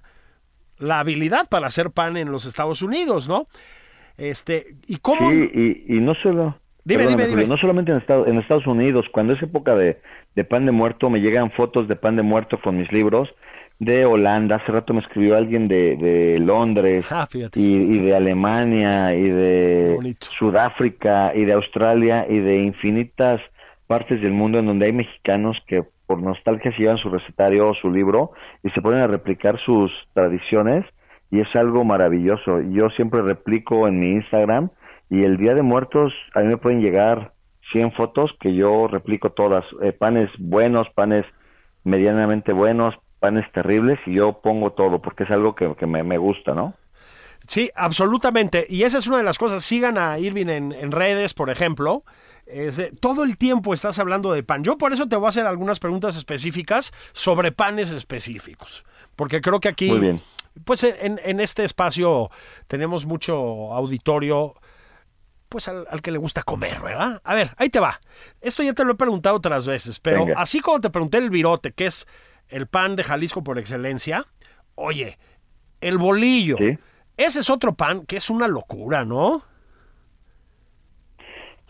[0.78, 3.46] la habilidad para hacer pan en los Estados Unidos, ¿no?
[4.18, 5.30] Este, ¿y cómo?
[5.30, 6.58] Sí, y, y no solo...
[6.84, 7.48] Dime, dime, Julio, dime.
[7.48, 9.98] No solamente en Estados, en Estados Unidos, cuando es época de,
[10.36, 13.28] de pan de muerto, me llegan fotos de pan de muerto con mis libros
[13.80, 14.56] de Holanda.
[14.56, 20.16] Hace rato me escribió alguien de, de Londres Ah, y, y de Alemania y de.
[20.20, 23.40] Sudáfrica y de Australia y de infinitas
[23.88, 27.74] partes del mundo en donde hay mexicanos que por nostalgia se llevan su recetario o
[27.74, 30.84] su libro y se ponen a replicar sus tradiciones
[31.30, 32.60] y es algo maravilloso.
[32.60, 34.70] Yo siempre replico en mi Instagram
[35.10, 37.32] y el Día de Muertos a mí me pueden llegar
[37.72, 41.24] 100 fotos que yo replico todas, eh, panes buenos, panes
[41.84, 46.18] medianamente buenos, panes terribles y yo pongo todo porque es algo que, que me, me
[46.18, 46.74] gusta, ¿no?
[47.46, 48.66] Sí, absolutamente.
[48.68, 49.62] Y esa es una de las cosas.
[49.62, 52.02] Sigan a Irving en, en redes, por ejemplo.
[52.46, 54.62] Es de- todo el tiempo estás hablando de pan.
[54.62, 58.84] Yo por eso te voy a hacer algunas preguntas específicas sobre panes específicos.
[59.16, 60.22] Porque creo que aquí, Muy bien.
[60.64, 62.30] pues en, en este espacio
[62.68, 63.34] tenemos mucho
[63.74, 64.54] auditorio,
[65.48, 67.20] pues al, al que le gusta comer, ¿verdad?
[67.24, 68.00] A ver, ahí te va.
[68.40, 70.40] Esto ya te lo he preguntado otras veces, pero Venga.
[70.40, 72.06] así como te pregunté el virote, que es
[72.48, 74.24] el pan de Jalisco por excelencia,
[74.76, 75.18] oye,
[75.80, 76.56] el bolillo.
[76.58, 76.78] Sí.
[77.16, 79.42] Ese es otro pan que es una locura, ¿no?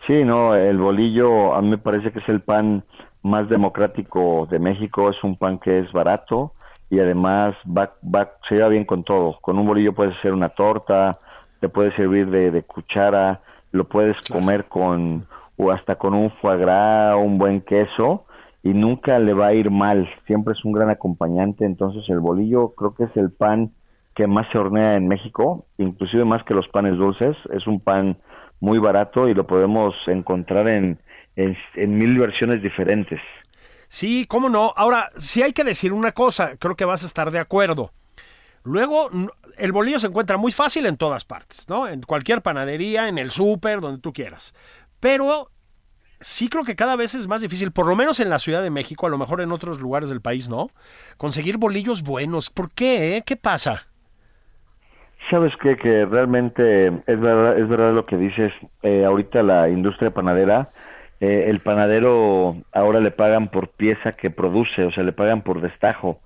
[0.07, 2.85] Sí, no, el bolillo a mí me parece que es el pan
[3.23, 6.53] más democrático de México, es un pan que es barato
[6.89, 9.37] y además va, va, se lleva bien con todo.
[9.41, 11.19] Con un bolillo puedes hacer una torta,
[11.59, 13.41] te puedes servir de, de cuchara,
[13.73, 18.25] lo puedes comer con o hasta con un foie gras, un buen queso
[18.63, 22.69] y nunca le va a ir mal, siempre es un gran acompañante, entonces el bolillo
[22.75, 23.71] creo que es el pan
[24.15, 28.17] que más se hornea en México, inclusive más que los panes dulces, es un pan
[28.59, 30.99] muy barato y lo podemos encontrar en,
[31.35, 33.19] en, mil versiones diferentes.
[33.87, 34.73] Sí, cómo no.
[34.75, 37.91] Ahora, sí hay que decir una cosa, creo que vas a estar de acuerdo.
[38.63, 39.09] Luego,
[39.57, 41.87] el bolillo se encuentra muy fácil en todas partes, ¿no?
[41.87, 44.53] En cualquier panadería, en el súper, donde tú quieras.
[44.99, 45.51] Pero
[46.19, 48.69] sí creo que cada vez es más difícil, por lo menos en la Ciudad de
[48.69, 50.69] México, a lo mejor en otros lugares del país, ¿no?
[51.17, 52.49] Conseguir bolillos buenos.
[52.49, 53.15] ¿Por qué?
[53.17, 53.23] eh?
[53.25, 53.87] ¿Qué pasa?
[55.29, 55.75] Sabes qué?
[55.75, 58.53] que realmente es verdad, es verdad lo que dices.
[58.83, 60.69] Eh, ahorita la industria panadera,
[61.19, 65.61] eh, el panadero ahora le pagan por pieza que produce, o sea, le pagan por
[65.61, 66.21] destajo.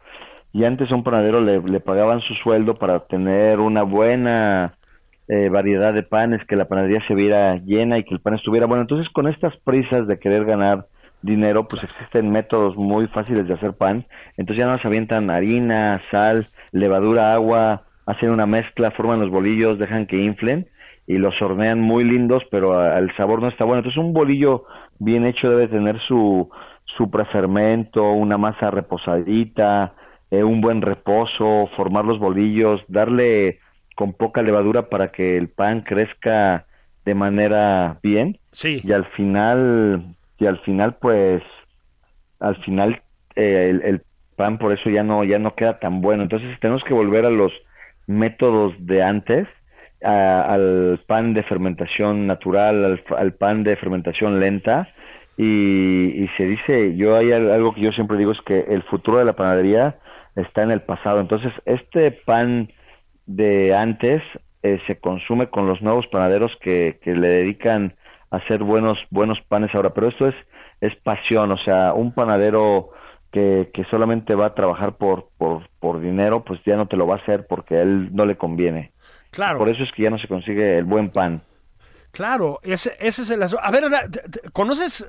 [0.54, 4.76] Y antes a un panadero le, le pagaban su sueldo para tener una buena
[5.28, 8.66] eh, variedad de panes, que la panadería se viera llena y que el pan estuviera
[8.66, 8.82] bueno.
[8.82, 10.88] Entonces, con estas prisas de querer ganar
[11.22, 14.06] dinero, pues existen métodos muy fáciles de hacer pan.
[14.38, 19.80] Entonces ya no se avientan harina, sal, levadura, agua, hacen una mezcla, forman los bolillos,
[19.80, 20.68] dejan que inflen
[21.08, 23.80] y los hornean muy lindos, pero el sabor no está bueno.
[23.80, 24.66] Entonces un bolillo
[25.00, 26.50] bien hecho debe tener su,
[26.98, 29.94] su prefermento, una masa reposadita,
[30.30, 33.60] eh, un buen reposo, formar los bolillos, darle
[33.96, 36.66] con poca levadura para que el pan crezca
[37.06, 38.40] de manera bien.
[38.52, 38.82] Sí.
[38.84, 41.44] Y al final, y al final, pues,
[42.40, 43.02] al final
[43.36, 44.02] eh, el, el,
[44.36, 46.24] pan por eso ya no, ya no queda tan bueno.
[46.24, 47.52] Entonces tenemos que volver a los
[48.12, 49.48] métodos de antes,
[50.02, 54.90] al pan de fermentación natural, al, pan de fermentación lenta.
[55.38, 59.18] Y, y, se dice, yo hay algo que yo siempre digo es que el futuro
[59.18, 59.96] de la panadería
[60.36, 61.20] está en el pasado.
[61.20, 62.70] Entonces, este pan
[63.26, 64.22] de antes
[64.64, 67.96] eh, se consume con los nuevos panaderos que, que le dedican
[68.30, 70.36] a hacer buenos buenos panes ahora, pero esto es
[70.82, 72.90] es pasión, o sea, un panadero
[73.32, 77.08] que, que solamente va a trabajar por, por, por dinero, pues ya no te lo
[77.08, 78.92] va a hacer porque a él no le conviene.
[79.32, 79.60] Claro.
[79.60, 81.42] Por eso es que ya no se consigue el buen pan.
[82.12, 83.64] Claro, ese, ese es el asunto.
[83.66, 83.86] A ver,
[84.52, 85.08] ¿conoces,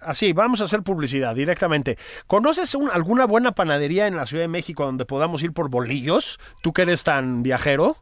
[0.00, 1.96] así, vamos a hacer publicidad directamente,
[2.26, 6.40] ¿conoces un, alguna buena panadería en la Ciudad de México donde podamos ir por bolillos?
[6.62, 7.96] ¿Tú que eres tan viajero?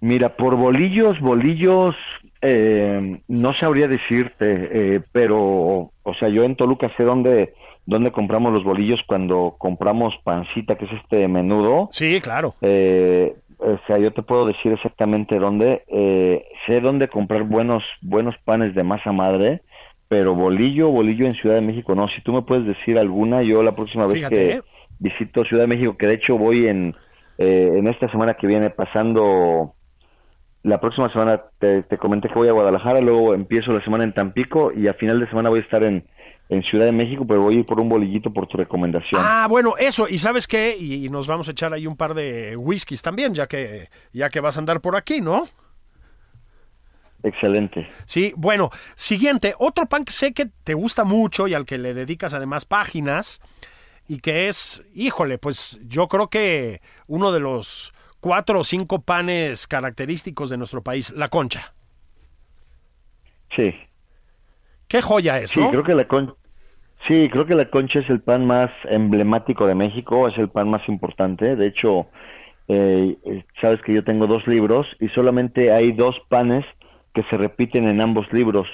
[0.00, 1.96] Mira, por bolillos, bolillos,
[2.40, 5.38] eh, no sabría decirte, eh, pero,
[6.02, 7.54] o sea, yo en Toluca sé dónde,
[7.86, 11.88] dónde compramos los bolillos cuando compramos pancita, que es este menudo.
[11.90, 12.54] Sí, claro.
[12.62, 15.84] Eh, o sea, yo te puedo decir exactamente dónde.
[15.88, 19.62] Eh, sé dónde comprar buenos, buenos panes de masa madre,
[20.08, 22.08] pero bolillo, bolillo en Ciudad de México no.
[22.08, 24.62] Si tú me puedes decir alguna, yo la próxima vez Fíjate, que ¿eh?
[24.98, 26.94] visito Ciudad de México, que de hecho voy en,
[27.38, 29.74] eh, en esta semana que viene pasando
[30.62, 34.14] la próxima semana te, te, comenté que voy a Guadalajara, luego empiezo la semana en
[34.14, 36.06] Tampico y a final de semana voy a estar en,
[36.48, 39.20] en Ciudad de México, pero voy a ir por un bolillito por tu recomendación.
[39.24, 42.14] Ah, bueno, eso, y sabes qué, y, y, nos vamos a echar ahí un par
[42.14, 45.44] de whiskies también, ya que, ya que vas a andar por aquí, ¿no?
[47.22, 47.88] Excelente.
[48.04, 51.94] Sí, bueno, siguiente, otro pan que sé que te gusta mucho y al que le
[51.94, 53.40] dedicas además páginas,
[54.06, 59.66] y que es, híjole, pues yo creo que uno de los cuatro o cinco panes
[59.66, 61.74] característicos de nuestro país, la concha.
[63.56, 63.74] Sí.
[64.88, 65.70] Qué joya es, sí, ¿no?
[65.70, 66.34] Creo que la con...
[67.06, 70.70] Sí, creo que la concha es el pan más emblemático de México, es el pan
[70.70, 71.54] más importante.
[71.54, 72.06] De hecho,
[72.68, 73.16] eh,
[73.60, 76.64] sabes que yo tengo dos libros y solamente hay dos panes
[77.12, 78.66] que se repiten en ambos libros.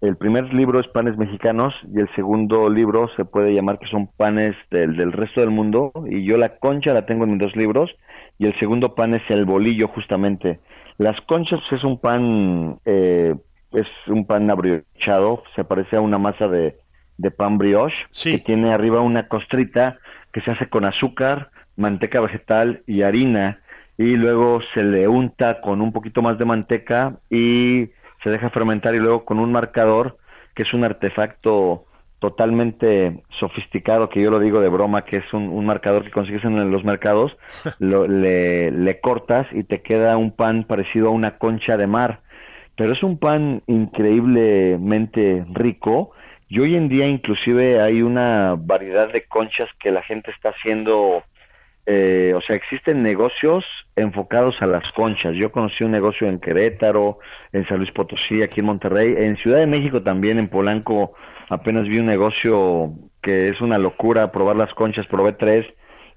[0.00, 4.06] El primer libro es panes mexicanos y el segundo libro se puede llamar que son
[4.16, 5.92] panes del, del resto del mundo.
[6.08, 7.90] Y yo la concha la tengo en mis dos libros
[8.38, 10.60] y el segundo pan es el bolillo justamente.
[10.96, 13.34] Las conchas es un pan, eh,
[13.72, 16.76] es un pan abriochado, se parece a una masa de,
[17.18, 18.32] de pan brioche, Sí.
[18.32, 19.98] que tiene arriba una costrita
[20.32, 23.60] que se hace con azúcar, manteca vegetal y harina,
[23.98, 27.90] y luego se le unta con un poquito más de manteca y
[28.22, 30.16] se deja fermentar y luego con un marcador,
[30.54, 31.84] que es un artefacto
[32.18, 36.44] totalmente sofisticado, que yo lo digo de broma, que es un, un marcador que consigues
[36.44, 37.36] en los mercados,
[37.78, 42.20] lo, le, le cortas y te queda un pan parecido a una concha de mar.
[42.80, 46.12] Pero es un pan increíblemente rico
[46.48, 51.22] y hoy en día inclusive hay una variedad de conchas que la gente está haciendo,
[51.84, 53.66] eh, o sea, existen negocios
[53.96, 55.34] enfocados a las conchas.
[55.34, 57.18] Yo conocí un negocio en Querétaro,
[57.52, 61.12] en San Luis Potosí, aquí en Monterrey, en Ciudad de México también, en Polanco,
[61.50, 65.66] apenas vi un negocio que es una locura probar las conchas, probé tres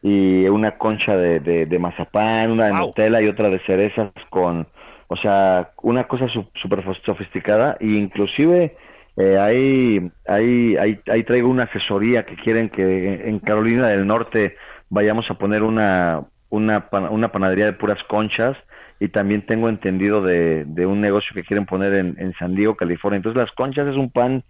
[0.01, 2.88] y una concha de, de, de mazapán, una de Wow.
[2.88, 4.66] Nutella y otra de cerezas con,
[5.14, 8.76] o sea, una cosa súper sofisticada e inclusive
[9.16, 10.76] eh, ahí, ahí,
[11.07, 14.55] ahí, traigo una asesoría que quieren que en Carolina del Norte
[14.89, 18.57] vayamos a poner una, una, una panadería de puras conchas
[18.99, 22.76] y también tengo entendido de, de un negocio que quieren poner en, en San Diego,
[22.76, 23.18] California.
[23.18, 24.43] Entonces las conchas es un pan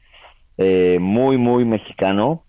[0.58, 2.46] eh, muy, muy mexicano.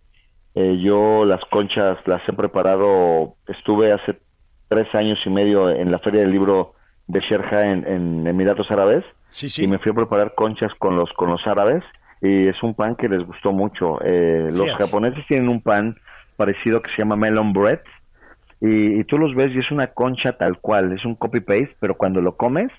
[0.55, 4.21] Eh, yo las conchas las he preparado, estuve hace
[4.69, 6.75] tres años y medio en la Feria del Libro
[7.07, 9.65] de Sherja en, en Emiratos Árabes Sí, sí.
[9.65, 11.83] y me fui a preparar conchas con los con los árabes
[12.23, 13.99] y es un pan que les gustó mucho.
[14.03, 15.97] Eh, los japoneses tienen un pan
[16.37, 17.81] parecido que se llama melon bread
[18.61, 21.77] y, y tú los ves y es una concha tal cual, es un copy paste,
[21.81, 22.71] pero cuando lo comes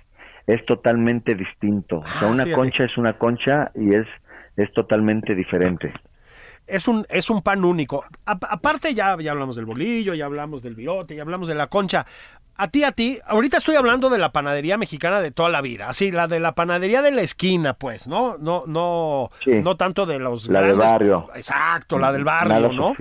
[0.47, 1.97] es totalmente distinto.
[1.97, 2.59] o sea, Ah, una fíjate.
[2.61, 4.07] concha es una concha y es
[4.57, 5.91] es totalmente diferente.
[6.67, 8.03] Es un, es un pan único.
[8.25, 11.67] A- aparte ya, ya hablamos del bolillo, ya hablamos del virote, ya hablamos de la
[11.67, 12.05] concha.
[12.57, 15.89] a ti, a ti, ahorita estoy hablando de la panadería mexicana de toda la vida,
[15.89, 18.37] así, la de la panadería de la esquina, pues, ¿no?
[18.37, 19.51] No, no, Sí.
[19.61, 21.27] no tanto de los La del grandes- barrio.
[21.35, 22.95] Exacto, la del barrio, Nada ¿no?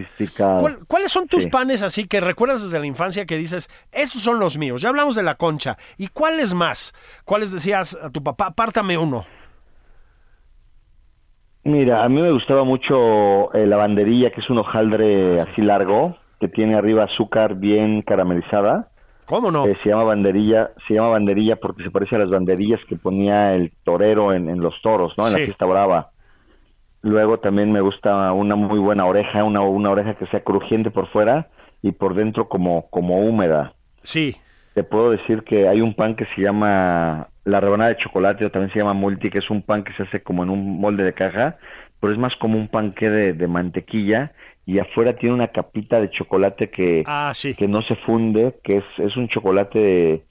[0.59, 1.51] ¿Cuál- ¿Cuáles son tus Sí.
[1.51, 4.83] panes así que recuerdas desde la infancia que dices, estos son los míos?
[4.83, 5.79] Ya hablamos de la concha.
[5.99, 6.93] ¿Y cuáles más?
[7.25, 9.25] ¿Cuáles decías a tu papá, pártame uno?
[11.65, 16.17] Mira, a mí me gustaba mucho eh, la banderilla, que es un hojaldre así largo,
[16.39, 18.89] que tiene arriba azúcar bien caramelizada.
[19.25, 19.67] ¿Cómo no?
[19.67, 23.55] Eh, se llama banderilla, se llama banderilla porque se parece a las banderillas que ponía
[23.55, 25.27] el torero en, en los toros, ¿no?
[25.27, 25.39] En Sí.
[25.41, 26.11] la fiesta brava.
[27.01, 31.07] Luego también me gusta una muy buena oreja, una, una oreja que sea crujiente por
[31.09, 31.49] fuera
[31.83, 33.73] y por dentro como, como húmeda.
[34.03, 34.37] Sí.
[34.75, 38.51] Te puedo decir que hay un pan que se llama la rebanada de chocolate o
[38.51, 41.05] también se llama multi, que es un pan que se hace como en un molde
[41.05, 41.57] de caja,
[42.01, 44.33] pero es más como un panque de, de mantequilla
[44.67, 47.55] y afuera tiene una capita de chocolate que, Ah, sí.
[47.55, 50.23] que no se funde, que es, es un chocolate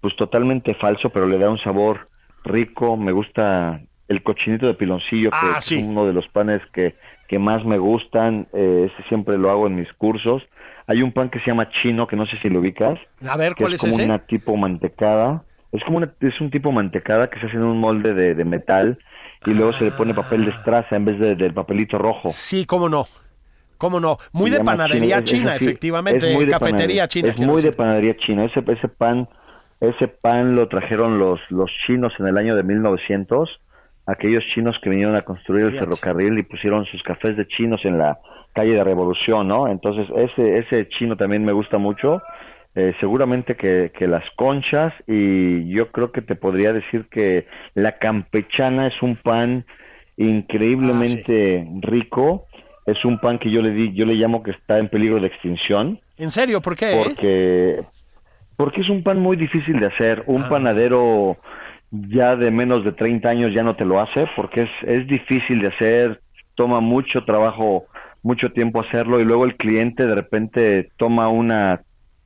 [0.00, 2.08] pues totalmente falso, pero le da un sabor
[2.44, 2.96] rico.
[2.96, 5.84] Me gusta el cochinito de piloncillo, que Ah, es sí.
[5.86, 6.94] uno de los panes que,
[7.28, 8.46] que más me gustan.
[8.54, 10.42] Eh, ese siempre lo hago en mis cursos.
[10.86, 12.98] Hay un pan que se llama chino, que no sé si lo ubicas
[13.28, 14.04] A ver, que ¿cuál es es, como ese?
[14.04, 15.42] una tipo mantecada.
[15.72, 18.44] Es como una, es un tipo mantecada que se hace en un molde de, de
[18.44, 18.98] metal
[19.46, 22.28] y luego se le pone papel de estraza en vez de, del papelito rojo.
[22.30, 23.06] Sí, cómo no.
[23.78, 24.18] ¿Cómo no?
[24.32, 26.28] Muy de panadería china, es efectivamente.
[26.28, 27.28] es muy de cafetería panadería- china.
[27.30, 28.44] Es muy de panadería china.
[28.44, 29.26] Ese, ese pan,
[29.80, 33.60] ese pan lo trajeron los, los chinos en el año de 1900.
[34.06, 37.96] Aquellos chinos que vinieron a construir el ferrocarril y pusieron sus cafés de chinos en
[37.96, 38.18] la
[38.52, 39.68] calle de Revolución, ¿no?
[39.68, 42.20] Entonces ese, ese chino también me gusta mucho.
[42.76, 47.98] Eh, seguramente que, que las conchas y yo creo que te podría decir que la
[47.98, 49.64] campechana es un pan
[50.16, 52.46] increíblemente rico.
[52.86, 55.26] Es un pan que yo le di, yo le llamo que está en peligro de
[55.28, 56.60] extinción ¿En serio?
[56.60, 56.92] ¿Por qué?
[56.92, 57.02] eh?
[57.04, 57.80] porque
[58.56, 60.22] porque es un pan muy difícil de hacer.
[60.26, 60.48] Un Ah.
[60.48, 61.36] panadero
[61.90, 65.60] ya de menos de 30 años ya no te lo hace porque es, es difícil
[65.60, 66.20] de hacer,
[66.54, 67.86] toma mucho trabajo,
[68.22, 71.82] mucho tiempo hacerlo y luego el cliente de repente toma una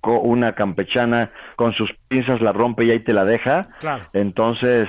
[0.07, 3.69] una campechana con sus pinzas la rompe y ahí te la deja.
[3.81, 4.05] Claro.
[4.13, 4.89] Entonces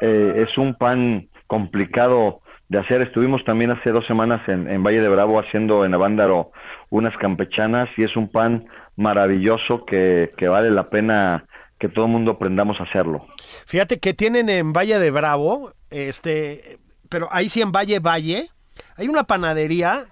[0.00, 3.02] eh, es un pan complicado de hacer.
[3.02, 6.52] Estuvimos también hace dos semanas en, en Valle de Bravo haciendo en Avándaro
[6.90, 11.44] unas campechanas y es un pan maravilloso que, que vale la pena
[11.78, 13.26] que todo el mundo aprendamos a hacerlo.
[13.66, 18.48] Fíjate que tienen en Valle de Bravo, este, pero ahí sí en Valle Valle,
[18.96, 20.04] hay una panadería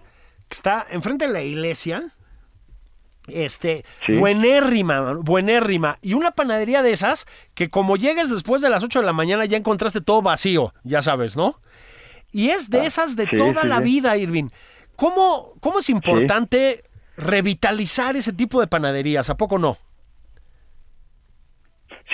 [0.49, 2.03] que está enfrente de la iglesia.
[3.35, 4.15] Este, Sí.
[4.15, 5.99] buenérrima, buenérrima.
[6.03, 9.45] Y una panadería de esas que como llegues después de las 8 de la mañana
[9.45, 11.55] ya encontraste todo vacío, ya sabes, ¿no?
[12.33, 14.49] Y es de esas de sí, toda sí, la vida, Irving.
[14.97, 16.85] ¿Cómo, ¿Cómo es importante
[17.17, 19.29] revitalizar ese tipo de panaderías?
[19.31, 19.77] ¿A poco no?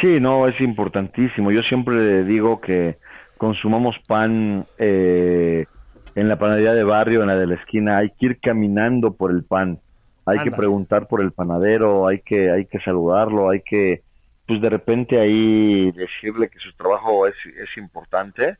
[0.01, 1.51] Sí, no, es importantísimo.
[1.51, 2.99] Yo siempre digo que
[3.37, 5.67] consumamos pan eh,
[6.15, 7.99] en la panadería de barrio, en la de la esquina.
[7.99, 9.81] Hay que ir caminando por el pan.
[10.29, 14.03] Hay que preguntar por el panadero, hay que, hay que saludarlo, hay que,
[14.47, 18.57] pues de repente ahí decirle que su trabajo es, es importante.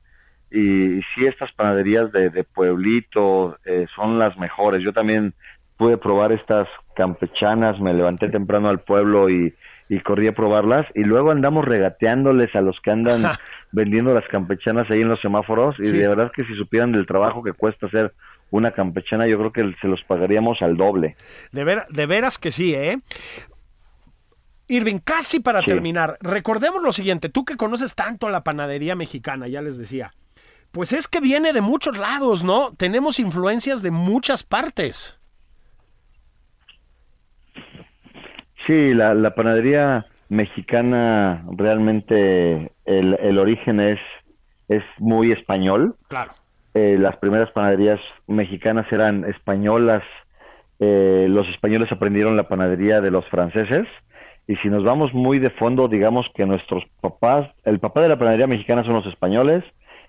[0.51, 4.83] Y, y sí, estas panaderías de, de pueblito eh, son las mejores.
[4.83, 5.35] Yo también
[5.77, 6.67] pude probar estas
[6.97, 9.55] campechanas, me levanté temprano al pueblo y,
[9.89, 13.23] y corrí a probarlas y luego andamos regateándoles a los que andan
[13.73, 15.99] vendiendo las campechanas ahí en los semáforos y Sí.
[15.99, 18.13] de verdad que si supieran del trabajo que cuesta hacer
[18.51, 21.17] una campechana yo creo que se los pagaríamos al doble.
[21.53, 22.99] De, ver- de veras que sí, ¿eh?
[24.69, 25.67] Irving, casi para Sí.
[25.67, 30.13] terminar, recordemos lo siguiente, tú que conoces tanto la panadería mexicana, ya les decía,
[30.73, 32.75] pues es que viene de muchos lados, ¿no?
[32.77, 35.19] Tenemos influencias de muchas partes.
[38.67, 43.99] Sí, la, la panadería mexicana realmente el, el origen es,
[44.69, 45.97] es muy español.
[46.09, 46.33] Claro.
[46.75, 50.03] Eh, las primeras panaderías mexicanas eran españolas.
[50.79, 53.87] Eh, los españoles aprendieron la panadería de los franceses.
[54.47, 58.19] Y si nos vamos muy de fondo, digamos que nuestros papás, el papá de la
[58.19, 59.63] panadería mexicana son los españoles,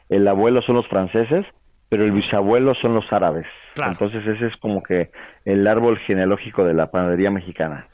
[0.07, 1.45] el abuelo son los franceses,
[1.89, 3.47] pero el bisabuelo son los árabes.
[3.73, 3.91] Claro.
[3.91, 5.11] Entonces ese es como que
[5.43, 7.87] el árbol genealógico de la panadería mexicana.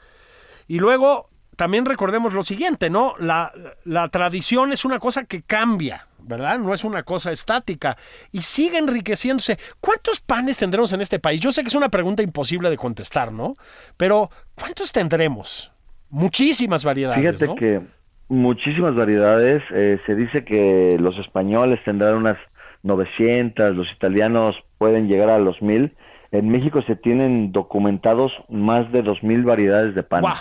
[0.68, 3.14] Y luego también recordemos lo siguiente, ¿no?
[3.18, 3.52] La,
[3.84, 6.58] la tradición es una cosa que cambia, ¿verdad?
[6.58, 7.96] No es una cosa estática
[8.32, 9.58] y sigue enriqueciéndose.
[9.80, 11.40] ¿Cuántos panes tendremos en este país?
[11.40, 13.54] Yo sé que es una pregunta imposible de contestar, ¿no?
[13.96, 15.72] Pero ¿cuántos tendremos?
[16.10, 17.54] Muchísimas variedades, Fíjate ¿no?
[17.56, 17.80] que
[18.28, 19.62] muchísimas variedades.
[19.72, 22.38] eh, se dice que los españoles tendrán unas
[22.82, 25.94] 900, los italianos pueden llegar a los 1000.
[26.32, 30.22] En México se tienen documentados más de 2000 variedades de pan.
[30.22, 30.34] ¡Guau!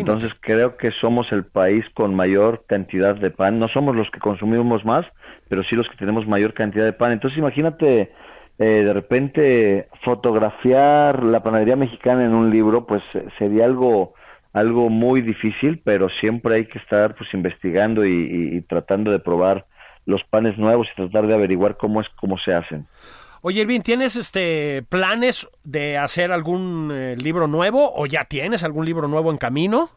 [0.00, 3.58] Entonces creo que somos el país con mayor cantidad de pan.
[3.58, 5.06] No somos los que consumimos más,
[5.48, 7.12] pero sí los que tenemos mayor cantidad de pan.
[7.12, 8.12] Entonces imagínate
[8.58, 14.14] eh, de repente fotografiar la panadería mexicana en un libro, pues eh, sería algo
[14.54, 19.18] algo muy difícil, pero siempre hay que estar pues investigando y, y- y tratando de
[19.20, 19.66] probar
[20.06, 22.86] los panes nuevos y tratar de averiguar cómo es cómo se hacen.
[23.42, 28.84] Oye, Irving, ¿tienes este planes de hacer algún eh, libro nuevo o ya tienes algún
[28.84, 29.90] libro nuevo en camino?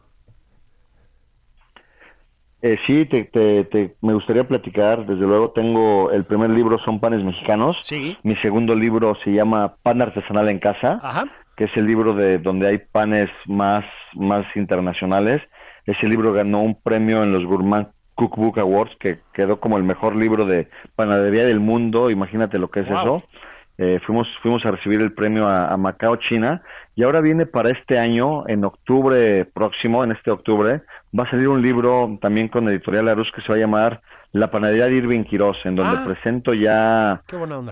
[2.62, 5.04] Eh, sí, te, te- te- me gustaría platicar.
[5.06, 7.76] Desde luego tengo el primer libro son panes mexicanos.
[7.80, 8.16] Sí.
[8.22, 11.24] Mi segundo libro se llama Pan artesanal en casa, Ajá.
[11.56, 13.84] que es el libro de donde hay panes más
[14.14, 15.42] más internacionales.
[15.86, 20.14] Ese libro ganó un premio en los Gourmand Cookbook Awards, que quedó como el mejor
[20.16, 22.10] libro de panadería del mundo.
[22.10, 22.98] Imagínate lo que es Wow.
[22.98, 23.22] eso.
[23.78, 26.62] Eh, fuimos, fuimos a recibir el premio a, a Macao, China,
[26.94, 30.82] y ahora viene para este año, en octubre próximo, en este octubre,
[31.18, 34.00] va a salir un libro también con Editorial Arús que se va a llamar
[34.32, 36.04] La panadería de Irving Quiroz, en donde Ah.
[36.06, 37.22] presento ya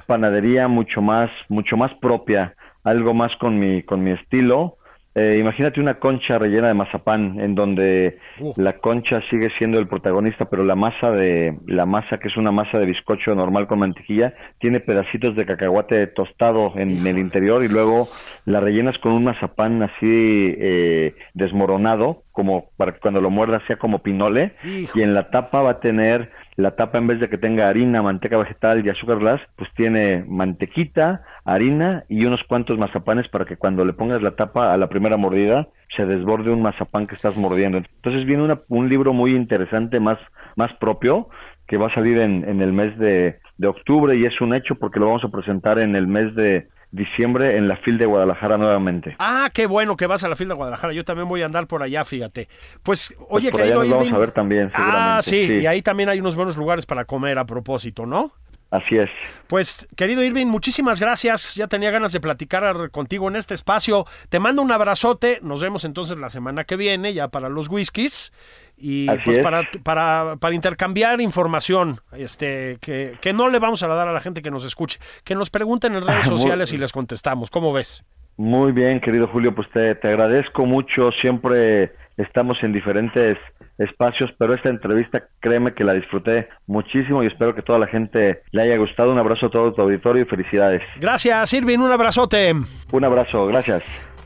[0.06, 4.78] panadería mucho más, mucho más propia, algo más con mi, con mi estilo.
[5.20, 8.54] Eh, imagínate una concha rellena de mazapán, en donde Uh.
[8.56, 12.52] la concha sigue siendo el protagonista, pero la masa de, la masa que es una
[12.52, 17.68] masa de bizcocho normal con mantequilla, tiene pedacitos de cacahuate tostado en el interior y
[17.68, 18.08] luego
[18.46, 23.76] la rellenas con un mazapán así eh, desmoronado, como para que cuando lo muerdas sea
[23.76, 26.30] como pinole, y en la tapa va a tener,
[26.60, 30.24] la tapa en vez de que tenga harina, manteca vegetal y azúcar glass, pues tiene
[30.28, 34.88] mantequita, harina y unos cuantos mazapanes para que cuando le pongas la tapa a la
[34.88, 37.78] primera mordida se desborde un mazapán que estás mordiendo.
[37.78, 40.18] Entonces viene una- un libro muy interesante, más,
[40.56, 41.28] más propio,
[41.66, 44.74] que va a salir en, en el mes de, de octubre y es un hecho
[44.74, 48.56] porque lo vamos a presentar en el mes de diciembre en la FIL de Guadalajara
[48.58, 49.14] nuevamente.
[49.18, 50.92] Ah, qué bueno que vas a la fila de Guadalajara.
[50.92, 52.48] Yo también voy a andar por allá, fíjate.
[52.82, 55.54] Pues, Pues oye, por allá nos vamos a ver también, Ah, seguramente, sí, sí.
[55.62, 58.32] y ahí también hay unos buenos lugares para comer a propósito, ¿no?
[58.70, 59.10] Así es.
[59.48, 61.56] Pues, querido Irving, muchísimas gracias.
[61.56, 64.04] Ya tenía ganas de platicar ar- contigo en este espacio.
[64.28, 65.40] Te mando un abrazote.
[65.42, 68.32] Nos vemos entonces la semana que viene, ya para los whiskies.
[68.76, 69.42] Y Así pues es.
[69.42, 74.20] para, para, para intercambiar información, este, que, que no le vamos a dar a la
[74.20, 75.00] gente que nos escuche.
[75.24, 77.50] Que nos pregunten en redes sociales y les contestamos.
[77.50, 78.04] ¿Cómo ves?
[78.36, 81.10] Muy bien, querido Julio, pues te, te agradezco mucho.
[81.20, 83.36] Siempre estamos en diferentes
[83.80, 88.42] espacios, pero esta entrevista, créeme que la disfruté muchísimo y espero que toda la gente
[88.52, 89.10] le haya gustado.
[89.10, 90.82] Un abrazo a todo tu auditorio y felicidades.
[91.00, 91.78] Gracias, Irving.
[91.78, 92.54] Un abrazote.
[92.92, 93.82] Un abrazo, gracias.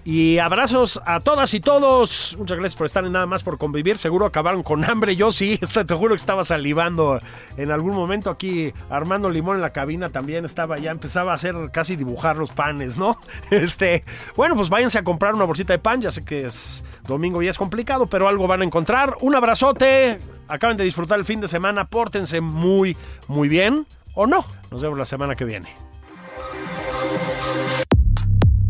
[0.07, 2.37] Y abrazos a todas y todos.
[2.39, 3.97] Muchas gracias por estar en Nada más por convivir.
[3.97, 5.17] Seguro acabaron con hambre.
[5.17, 7.21] Yo sí, te juro que estaba salivando
[7.57, 8.75] en algún momento aquí.
[8.91, 12.99] Armando Limón en la cabina también estaba ya, empezaba a hacer casi dibujar los panes,
[12.99, 13.19] ¿no?
[13.51, 14.05] Este,
[14.37, 16.03] bueno, pues váyanse a comprar una bolsita de pan.
[16.03, 19.17] Ya sé que es domingo y es complicado, pero algo van a encontrar.
[19.21, 20.19] Un abrazote.
[20.49, 21.89] Acaben de disfrutar el fin de semana.
[21.89, 22.97] Pórtense muy,
[23.27, 23.87] muy bien.
[24.15, 24.45] O no.
[24.71, 25.84] Nos vemos la semana que viene.